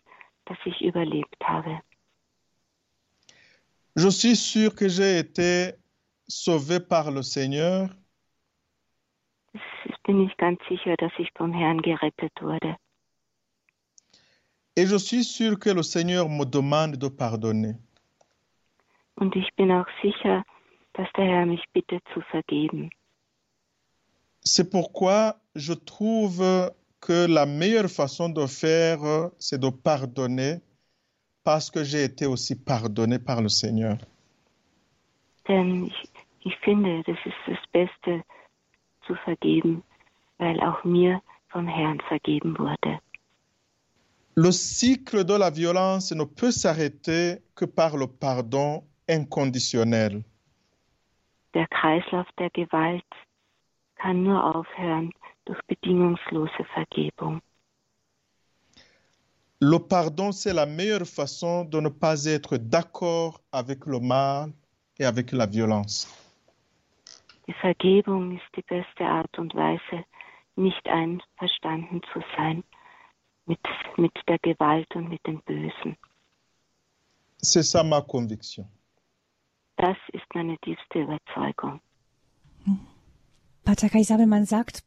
[0.45, 1.81] dass ich überlebt habe.
[3.97, 5.75] Je suis sûr que j'ai été
[6.29, 7.89] sauvé par le Seigneur
[9.53, 12.77] Das bin ich ganz sicher, dass ich vom Herrn gerettet wurde.
[14.77, 17.75] et je suis sûr que le Seigneur me demande de pardonner.
[19.17, 20.45] Und ich bin auch sicher,
[20.93, 22.91] dass der Herr mich bittet zu vergeben.
[24.45, 26.71] C'est pourquoi je trouve
[27.01, 30.61] que la meilleure façon de faire, c'est de pardonner
[31.45, 33.99] parce que j'ai été aussi pardonné par le Seigneur.
[35.49, 36.09] Denn ich,
[36.45, 38.25] ich finde, das ist das Beste
[39.07, 39.85] zu vergeben,
[40.39, 42.99] weil auch mir vom Herrn vergeben wurde.
[44.35, 50.25] Le cycle de la violence ne peut s'arrêter que par le pardon inconditionnel.
[51.55, 53.07] Der Kreislauf der Gewalt
[53.95, 55.11] kann nur aufhören
[55.47, 57.41] durch bedingungslose Vergebung.
[59.61, 64.53] Le pardon, c'est la meilleure façon de ne pas être d'accord avec le mal
[64.99, 66.07] et avec la violence.
[67.49, 70.05] Die Vergebung ist die beste Art und Weise,
[70.57, 72.65] nicht einverstanden zu sein
[73.47, 73.61] mit,
[73.97, 75.97] mit der Gewalt und mit dem Bösen.
[77.43, 78.67] C'est ça ma conviction.
[79.77, 81.81] Das ist meine tiefste Überzeugung.
[83.65, 84.83] Pater Kaisabel, man sagt,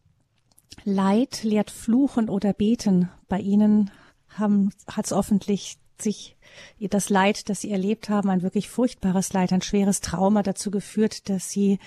[0.84, 3.09] Leid lehrt Fluchen oder Beten.
[3.28, 3.91] Bei Ihnen
[4.38, 6.38] hat es offensichtlich sich
[6.80, 11.30] das Leid, das Sie erlebt haben, ein wirklich furchtbares Leid, ein schweres Trauma dazu geführt,
[11.30, 11.80] dass Sie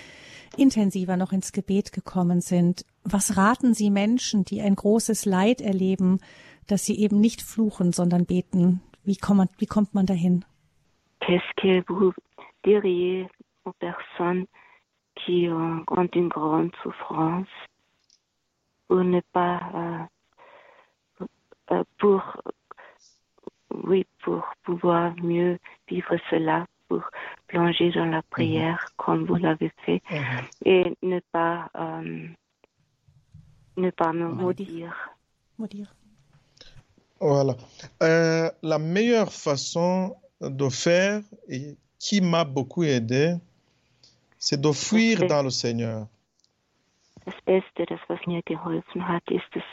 [0.57, 2.85] intensiver noch ins Gebet gekommen sind.
[3.03, 6.19] Was raten Sie Menschen, die ein großes Leid erleben,
[6.67, 8.81] dass sie eben nicht fluchen, sondern beten?
[9.03, 10.45] Wie kommt man, wie kommt man dahin?
[11.19, 12.13] Qu'est-ce que vous
[12.65, 13.27] diriez
[13.65, 14.45] aux personnes
[15.15, 17.47] qui ont une grande souffrance
[18.93, 21.25] pour ne pas, euh,
[21.71, 22.43] euh, pour,
[23.73, 27.01] oui, pour pouvoir mieux vivre cela, pour
[27.47, 30.03] plonger dans la prière comme vous l'avez fait
[30.63, 32.27] et ne pas, euh,
[33.77, 35.09] ne pas me maudire.
[35.57, 35.91] Maudire.
[37.19, 37.55] Voilà.
[38.03, 43.37] Euh, la meilleure façon de faire et qui m'a beaucoup aidé,
[44.37, 45.29] c'est de fuir Ok.
[45.29, 46.05] dans le Seigneur.
[47.25, 49.63] Das Beste, das was mir geholfen hat, ist es,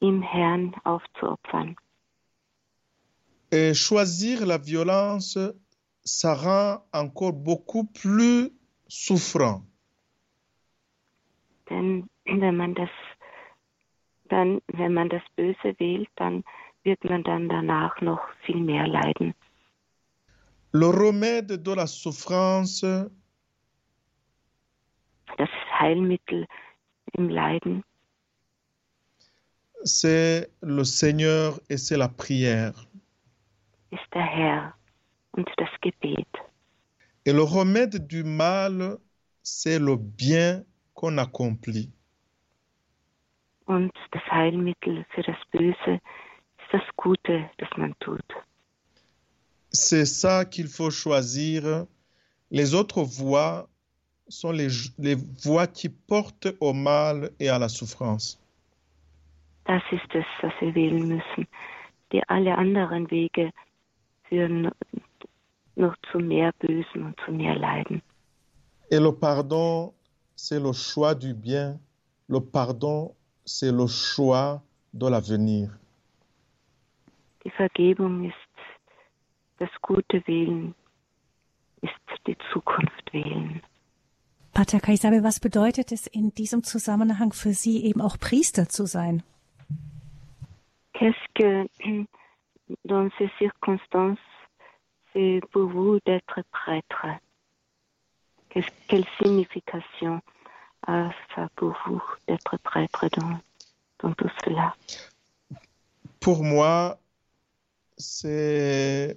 [0.00, 1.76] im Herrn aufzuopfern.
[3.50, 5.38] Et choisir la violence,
[6.04, 8.50] ça rend encore beaucoup plus
[8.88, 9.62] souffrant.
[11.70, 12.90] Denn wenn man das
[14.28, 16.44] dann, wenn man das Böse wählt, dann
[16.82, 19.34] wird man dann danach noch viel mehr leiden.
[20.72, 23.10] Le remède de la souffrance,
[25.36, 25.48] Das
[25.78, 26.46] Heilmittel
[27.12, 27.82] im Leiden
[29.84, 32.88] c'est le Seigneur et c'est la prière.
[33.90, 34.76] ist der Herr
[35.32, 36.26] und das Gebet.
[37.26, 38.98] Et le remède du mal,
[39.42, 41.90] c'est le bien qu'on accomplit.
[43.66, 45.94] Und das Heilmittel für das Böse
[46.58, 48.20] ist das Gute, das man tut.
[49.70, 51.86] C'est ça qu'il faut choisir.
[52.50, 53.66] Les autres voies
[54.28, 54.68] sont les,
[54.98, 58.38] les voies qui portent au mal et à la souffrance.
[59.66, 61.46] Das ist es, was wir wählen müssen.
[62.12, 63.50] Die alle anderen Wege
[64.28, 64.70] führen
[65.76, 68.02] noch zu mehr Bösen und zu mehr Leiden.
[68.90, 69.92] Et le pardon,
[70.36, 71.78] c'est le choix du bien.
[72.28, 73.14] Le pardon,
[73.44, 74.62] c'est le choix
[74.92, 75.70] de l'avenir.
[77.44, 78.34] Die Vergebung ist
[79.58, 80.74] das gute Wählen,
[81.82, 81.92] ist
[82.26, 83.62] die Zukunft wählen.
[84.54, 89.22] Pater Kaisabe, was bedeutet es in diesem Zusammenhang für Sie eben auch Priester zu sein?
[90.92, 91.66] Qu'est-ce que,
[92.84, 94.18] dans ces circonstances,
[95.12, 97.18] c'est pour vous d'être prêtre?
[98.50, 100.20] Qu'est-ce- Quelle signification
[100.86, 103.40] a ça pour vous d'être prêtre dans,
[103.98, 104.74] dans tout cela?
[106.20, 106.96] Pour moi,
[107.96, 109.16] c'est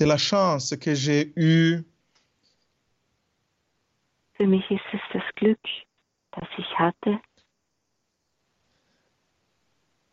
[0.00, 1.82] la chance que j'ai eue
[4.40, 5.60] Für mich ist es das Glück,
[6.30, 7.20] das ich hatte,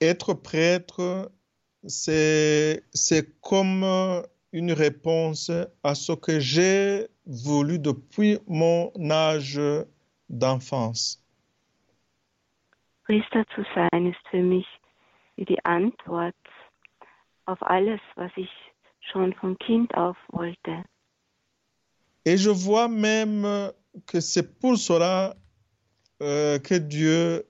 [0.01, 1.31] Être prêtre,
[1.81, 2.81] c'est
[3.39, 3.85] comme
[4.51, 5.49] une réponse
[5.81, 9.61] à ce que j'ai voulu depuis mon âge
[10.27, 11.23] d'enfance.
[13.05, 14.67] Priester zu sein ist für mich
[15.37, 16.35] wie die Antwort
[17.45, 18.51] auf alles, was ich
[18.99, 20.83] schon von Kind auf wollte.
[22.25, 23.71] Et je vois même
[24.05, 25.35] que c'est pour cela
[26.21, 27.45] euh, que Dieu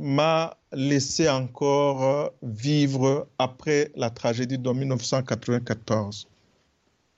[0.00, 6.28] m'a laissé encore vivre après la tragédie de 1994.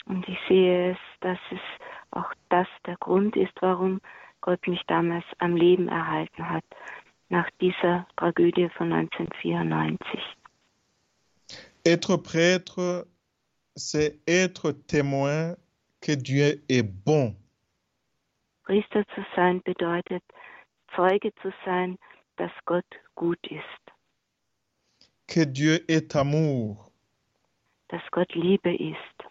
[0.06, 1.60] Und ich sehe es, dass es
[2.10, 4.00] auch das der Grund ist, warum
[4.40, 6.64] Gott mich damals am Leben erhalten hat,
[7.28, 10.20] nach dieser Tragödie von 1994.
[11.84, 13.06] Être prêtre,
[13.76, 15.56] c'est être témoin
[16.00, 17.34] que Dieu est bon.
[18.70, 20.22] Priester zu sein bedeutet,
[20.94, 21.98] Zeuge zu sein,
[22.36, 23.82] dass Gott gut ist,
[25.26, 26.92] que Dieu est amour,
[27.88, 29.24] dass Gott Liebe ist,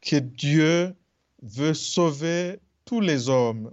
[0.00, 0.92] que Dieu
[1.40, 3.72] veut sauver tous les hommes.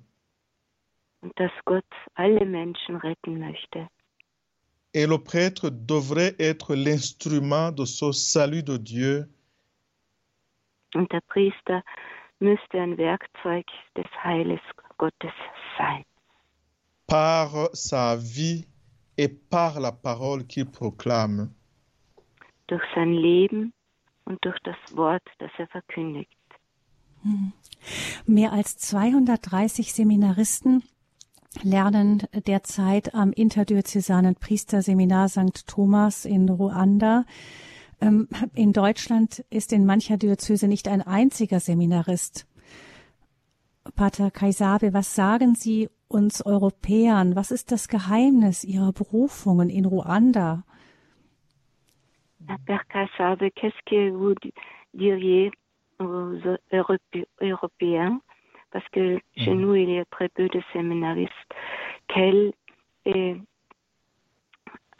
[1.23, 1.83] und dass Gott
[2.13, 3.87] alle Menschen retten möchte.
[4.93, 9.27] Et le prêtre devrait être l'instrument de ce salut de Dieu
[10.93, 11.83] Und der Priester
[12.39, 13.65] müsste ein Werkzeug
[13.95, 14.61] des Heiles
[14.97, 15.33] Gottes
[15.77, 16.03] sein,
[17.07, 18.65] par sa vie
[19.15, 21.49] et par la parole qu'il proclame.
[22.67, 23.73] durch sein Leben
[24.25, 26.29] und durch das Wort, das er verkündigt.
[28.25, 30.83] Mehr als 230 Seminaristen
[31.63, 35.65] lernen derzeit am interdiözesanen Priesterseminar St.
[35.65, 37.25] Thomas in Ruanda.
[38.01, 42.47] Ähm, In Deutschland ist in mancher Diözese nicht ein einziger Seminarist.
[43.95, 47.35] Pater Kaisabe, was sagen Sie uns Europäern?
[47.35, 50.63] Was ist das Geheimnis Ihrer Berufungen in Ruanda?
[52.65, 54.33] Père Kassabe, qu'est-ce que vous
[54.93, 55.51] diriez
[55.99, 56.37] aux
[56.71, 58.21] Europé- Européens
[58.71, 59.61] Parce que chez Mhm.
[59.61, 61.31] nous, il y a très peu de séminaristes.
[62.09, 62.53] Quel
[63.05, 63.37] est,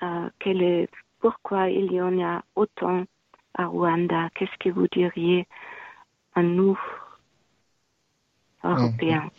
[0.01, 0.89] euh, quel est-
[1.19, 3.05] pourquoi il y en a autant
[3.53, 4.29] à Rwanda?
[4.35, 5.47] Qu'est-ce que vous diriez
[6.35, 6.79] à nous,
[8.63, 9.29] Européens?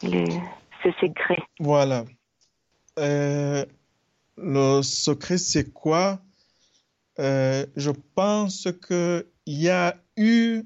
[0.00, 0.42] Quel est
[0.82, 2.04] ce secret Voilà.
[2.98, 3.64] Euh,
[4.36, 6.20] le secret, c'est quoi?
[7.18, 10.64] Euh, je pense qu'il y a eu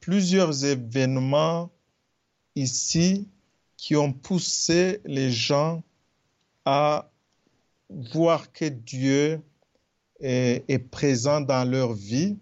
[0.00, 1.70] plusieurs événements
[2.54, 3.28] ici
[3.76, 5.82] qui ont poussé les gens
[6.66, 7.09] à
[7.90, 9.40] voir que Dieu
[10.20, 12.38] est, est présent dans leur vie.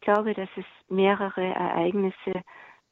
[0.00, 2.42] glaube, dass es mehrere Ereignisse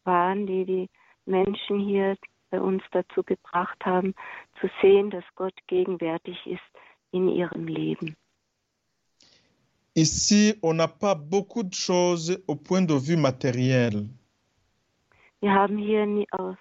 [0.04, 0.90] waren, die die
[1.24, 2.16] Menschen hier
[2.50, 4.14] bei uns dazu gebracht haben,
[4.60, 6.60] zu sehen, dass Gott gegenwärtig ist
[7.10, 8.16] in ihrem Leben.
[9.94, 14.10] Ici, on n'a pas beaucoup de choses au point de vue matériel.
[15.40, 16.56] Wir haben hier, aus,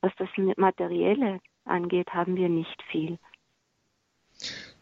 [0.00, 3.18] was das Materielle angeht, haben wir nicht viel.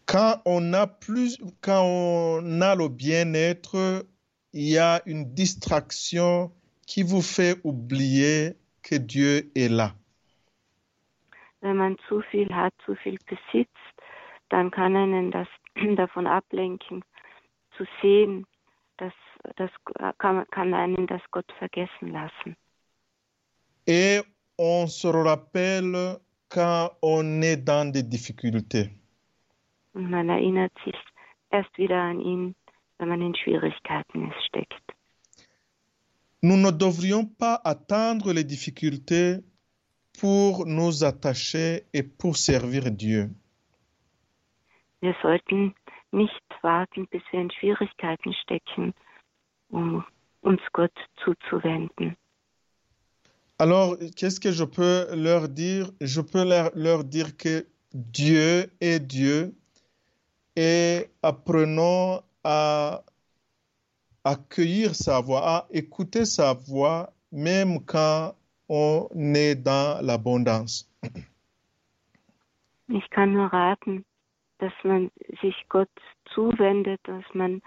[0.05, 4.05] Quand on a plus, quand on a le bien-être,
[4.53, 6.51] il y a une distraction
[6.85, 9.93] qui vous fait oublier que Dieu est là.
[11.61, 13.77] Wenn man zu viel hat, zu viel besitzt,
[14.49, 15.47] dann kann einen das
[15.95, 17.03] davon ablenken,
[17.77, 18.45] zu sehen,
[18.97, 19.13] das,
[19.55, 19.69] das
[20.17, 22.55] kann, kann einen das Gott vergessen lassen.
[23.85, 24.23] Et
[24.57, 28.89] on se rappelle quand on est dans des difficultés.
[29.93, 30.95] Und man erinnert sich
[31.49, 32.55] erst wieder an ihn,
[32.97, 34.81] wenn man in Schwierigkeiten steckt.
[36.43, 39.43] Nous ne devrions pas attendre les difficultés
[40.19, 43.29] pour nous attacher et pour servir Dieu.
[45.01, 45.75] Wir sollten
[46.11, 48.93] nicht warten, bis wir in Schwierigkeiten stecken,
[49.69, 50.03] um
[50.41, 52.15] uns Gott zuzuwenden.
[53.57, 58.99] Alors, qu'est-ce que je peux leur dire Je peux leur, leur dire que Dieu est
[58.99, 59.53] Dieu
[60.55, 63.03] et apprenons à
[64.23, 68.35] accueillir sa voix, à écouter sa voix, même quand
[68.69, 70.87] on est dans l'abondance.
[72.87, 74.05] Ich kann nur raten,
[74.59, 75.89] dass man sich Gott
[76.33, 77.61] zuwendet, dass man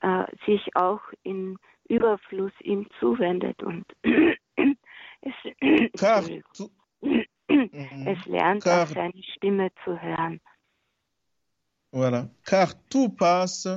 [0.00, 1.58] äh, sich auch in
[1.88, 5.34] Überfluss ihm zuwendet und es,
[5.96, 6.22] Car,
[7.02, 10.40] es lernt Car- auch seine Stimme zu hören.
[11.92, 12.28] Voilà.
[12.44, 13.68] Car tout passe,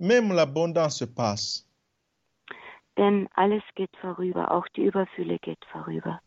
[0.00, 1.64] même l'abondance passe.
[2.96, 6.20] Denn alles geht vorüber, auch die Überfülle geht vorüber.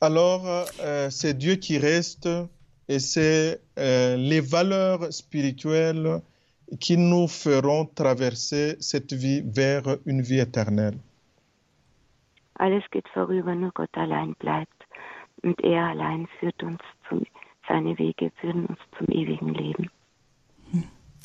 [0.00, 0.44] Alors,
[0.80, 2.28] euh, c'est Dieu qui reste
[2.88, 6.20] et c'est euh, les valeurs spirituelles
[6.78, 10.98] qui nous feront traverser cette vie vers une vie éternelle.
[12.56, 14.84] Alles geht vorüber, nur Gott allein bleibt.
[15.42, 17.24] Und er allein führt uns zum,
[17.68, 19.90] seine Wege führen uns zum ewigen Leben.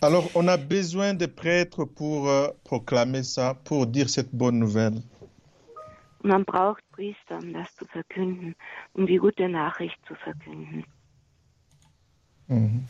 [0.01, 5.03] Alors, on a besoin de prêtres pour euh, proclamer ça, pour dire cette bonne nouvelle.
[6.21, 8.55] Man braucht Priester, um das zu verkünden,
[8.93, 10.85] um die gute Nachricht zu verkünden.
[12.47, 12.85] Mhm.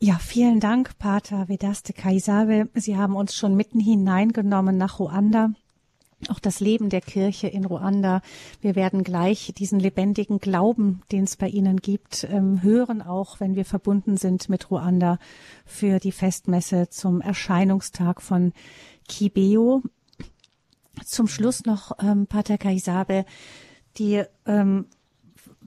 [0.00, 2.68] Ja, vielen Dank, Pater Vedaste Kaisabe.
[2.74, 5.50] Sie haben uns schon mitten hineingenommen nach Ruanda.
[6.26, 8.22] Auch das Leben der Kirche in Ruanda.
[8.60, 13.54] Wir werden gleich diesen lebendigen Glauben, den es bei Ihnen gibt, ähm, hören, auch wenn
[13.54, 15.18] wir verbunden sind mit Ruanda
[15.64, 18.52] für die Festmesse zum Erscheinungstag von
[19.06, 19.82] Kibeo.
[21.04, 23.24] Zum Schluss noch, ähm, Pater Kaisabe,
[23.96, 24.86] die ähm,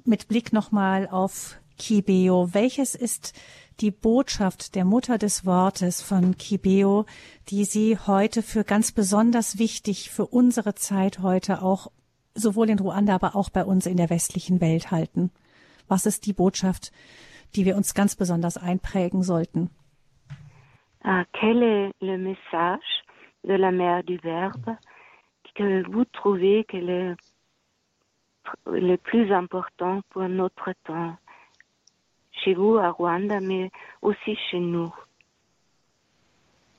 [0.04, 2.54] mit Blick nochmal auf Kibeo.
[2.54, 3.34] Welches ist
[3.82, 7.06] die Botschaft der Mutter des Wortes von Kibeo,
[7.50, 11.88] die Sie heute für ganz besonders wichtig für unsere Zeit heute auch
[12.36, 15.32] sowohl in Ruanda, aber auch bei uns in der westlichen Welt halten?
[15.88, 16.92] Was ist die Botschaft,
[17.56, 19.70] die wir uns ganz besonders einprägen sollten?
[21.04, 23.04] Ah, quel est le message
[23.44, 24.78] de la mère du Verbe
[25.56, 27.16] que vous trouvez que le,
[28.66, 31.18] le plus important pour notre temps
[32.44, 33.72] chez vous à Rwanda, mais
[34.02, 34.94] aussi chez nous.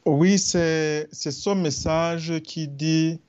[0.05, 3.21] Oui, c'est son message qui dit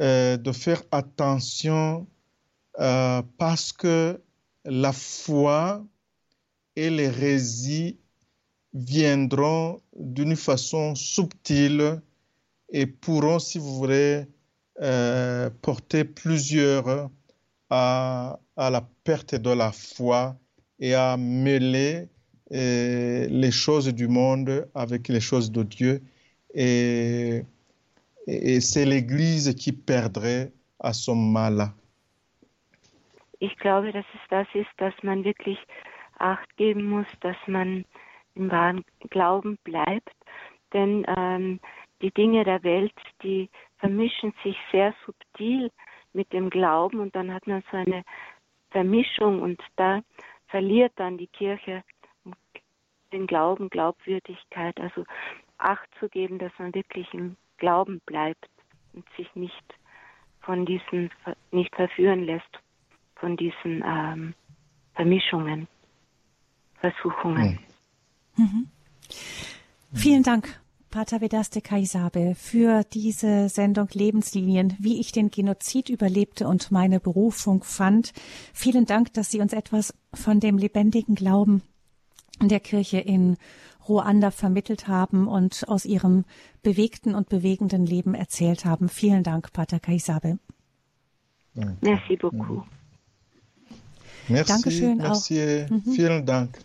[0.00, 2.06] euh, de faire attention
[2.80, 4.20] euh, parce que
[4.64, 5.84] la foi
[6.74, 7.98] et l'hérésie
[8.74, 12.00] viendront d'une façon subtile
[12.70, 14.26] et pourront, si vous voulez,
[14.80, 17.10] euh, porter plusieurs
[17.70, 20.36] à la perte de la foi
[20.82, 22.08] et à mêler
[22.50, 26.02] euh, les choses du monde avec les choses de Dieu.
[26.52, 27.42] Et,
[28.26, 31.72] et c'est l'Église qui perdrait à ce moment-là.
[33.38, 35.58] Ich glaube, dass es das ist, dass man wirklich
[36.18, 37.84] Acht geben muss, dass man
[38.34, 40.14] im wahren Glauben bleibt.
[40.72, 41.60] Denn ähm,
[42.00, 45.70] die Dinge der Welt, die vermischen sich sehr subtil
[46.12, 48.04] mit dem Glauben und dann hat man so eine
[48.70, 50.02] Vermischung und da
[50.52, 51.82] verliert dann die Kirche
[53.10, 54.78] den Glauben, Glaubwürdigkeit.
[54.78, 55.04] Also
[55.56, 58.48] Acht zu geben, dass man wirklich im Glauben bleibt
[58.92, 59.64] und sich nicht
[60.40, 61.10] von diesen,
[61.52, 62.58] nicht verführen lässt
[63.16, 64.34] von diesen ähm,
[64.94, 65.68] Vermischungen,
[66.80, 67.60] Versuchungen.
[68.36, 68.68] Mhm.
[69.94, 70.60] Vielen Dank,
[70.92, 77.64] Pater Vedaste Kaisabe, für diese Sendung Lebenslinien, wie ich den Genozid überlebte und meine Berufung
[77.64, 78.12] fand.
[78.52, 81.62] Vielen Dank, dass Sie uns etwas von dem lebendigen Glauben
[82.42, 83.38] der Kirche in
[83.88, 86.26] Ruanda vermittelt haben und aus Ihrem
[86.62, 88.90] bewegten und bewegenden Leben erzählt haben.
[88.90, 90.38] Vielen Dank, Pater Kaisabe.
[91.54, 92.64] Merci beaucoup.
[94.28, 95.70] Merci, Dankeschön merci, auch.
[95.70, 95.92] Mhm.
[95.94, 96.58] vielen Dank.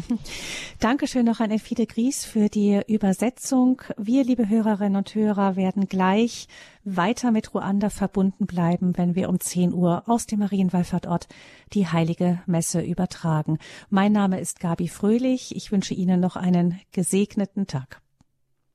[0.80, 3.82] Dankeschön noch an Elfriede Gries für die Übersetzung.
[3.96, 6.48] Wir, liebe Hörerinnen und Hörer, werden gleich
[6.84, 11.28] weiter mit Ruanda verbunden bleiben, wenn wir um 10 Uhr aus dem Marienwallfahrtort
[11.72, 13.58] die heilige Messe übertragen.
[13.90, 15.54] Mein Name ist Gabi Fröhlich.
[15.56, 18.00] Ich wünsche Ihnen noch einen gesegneten Tag.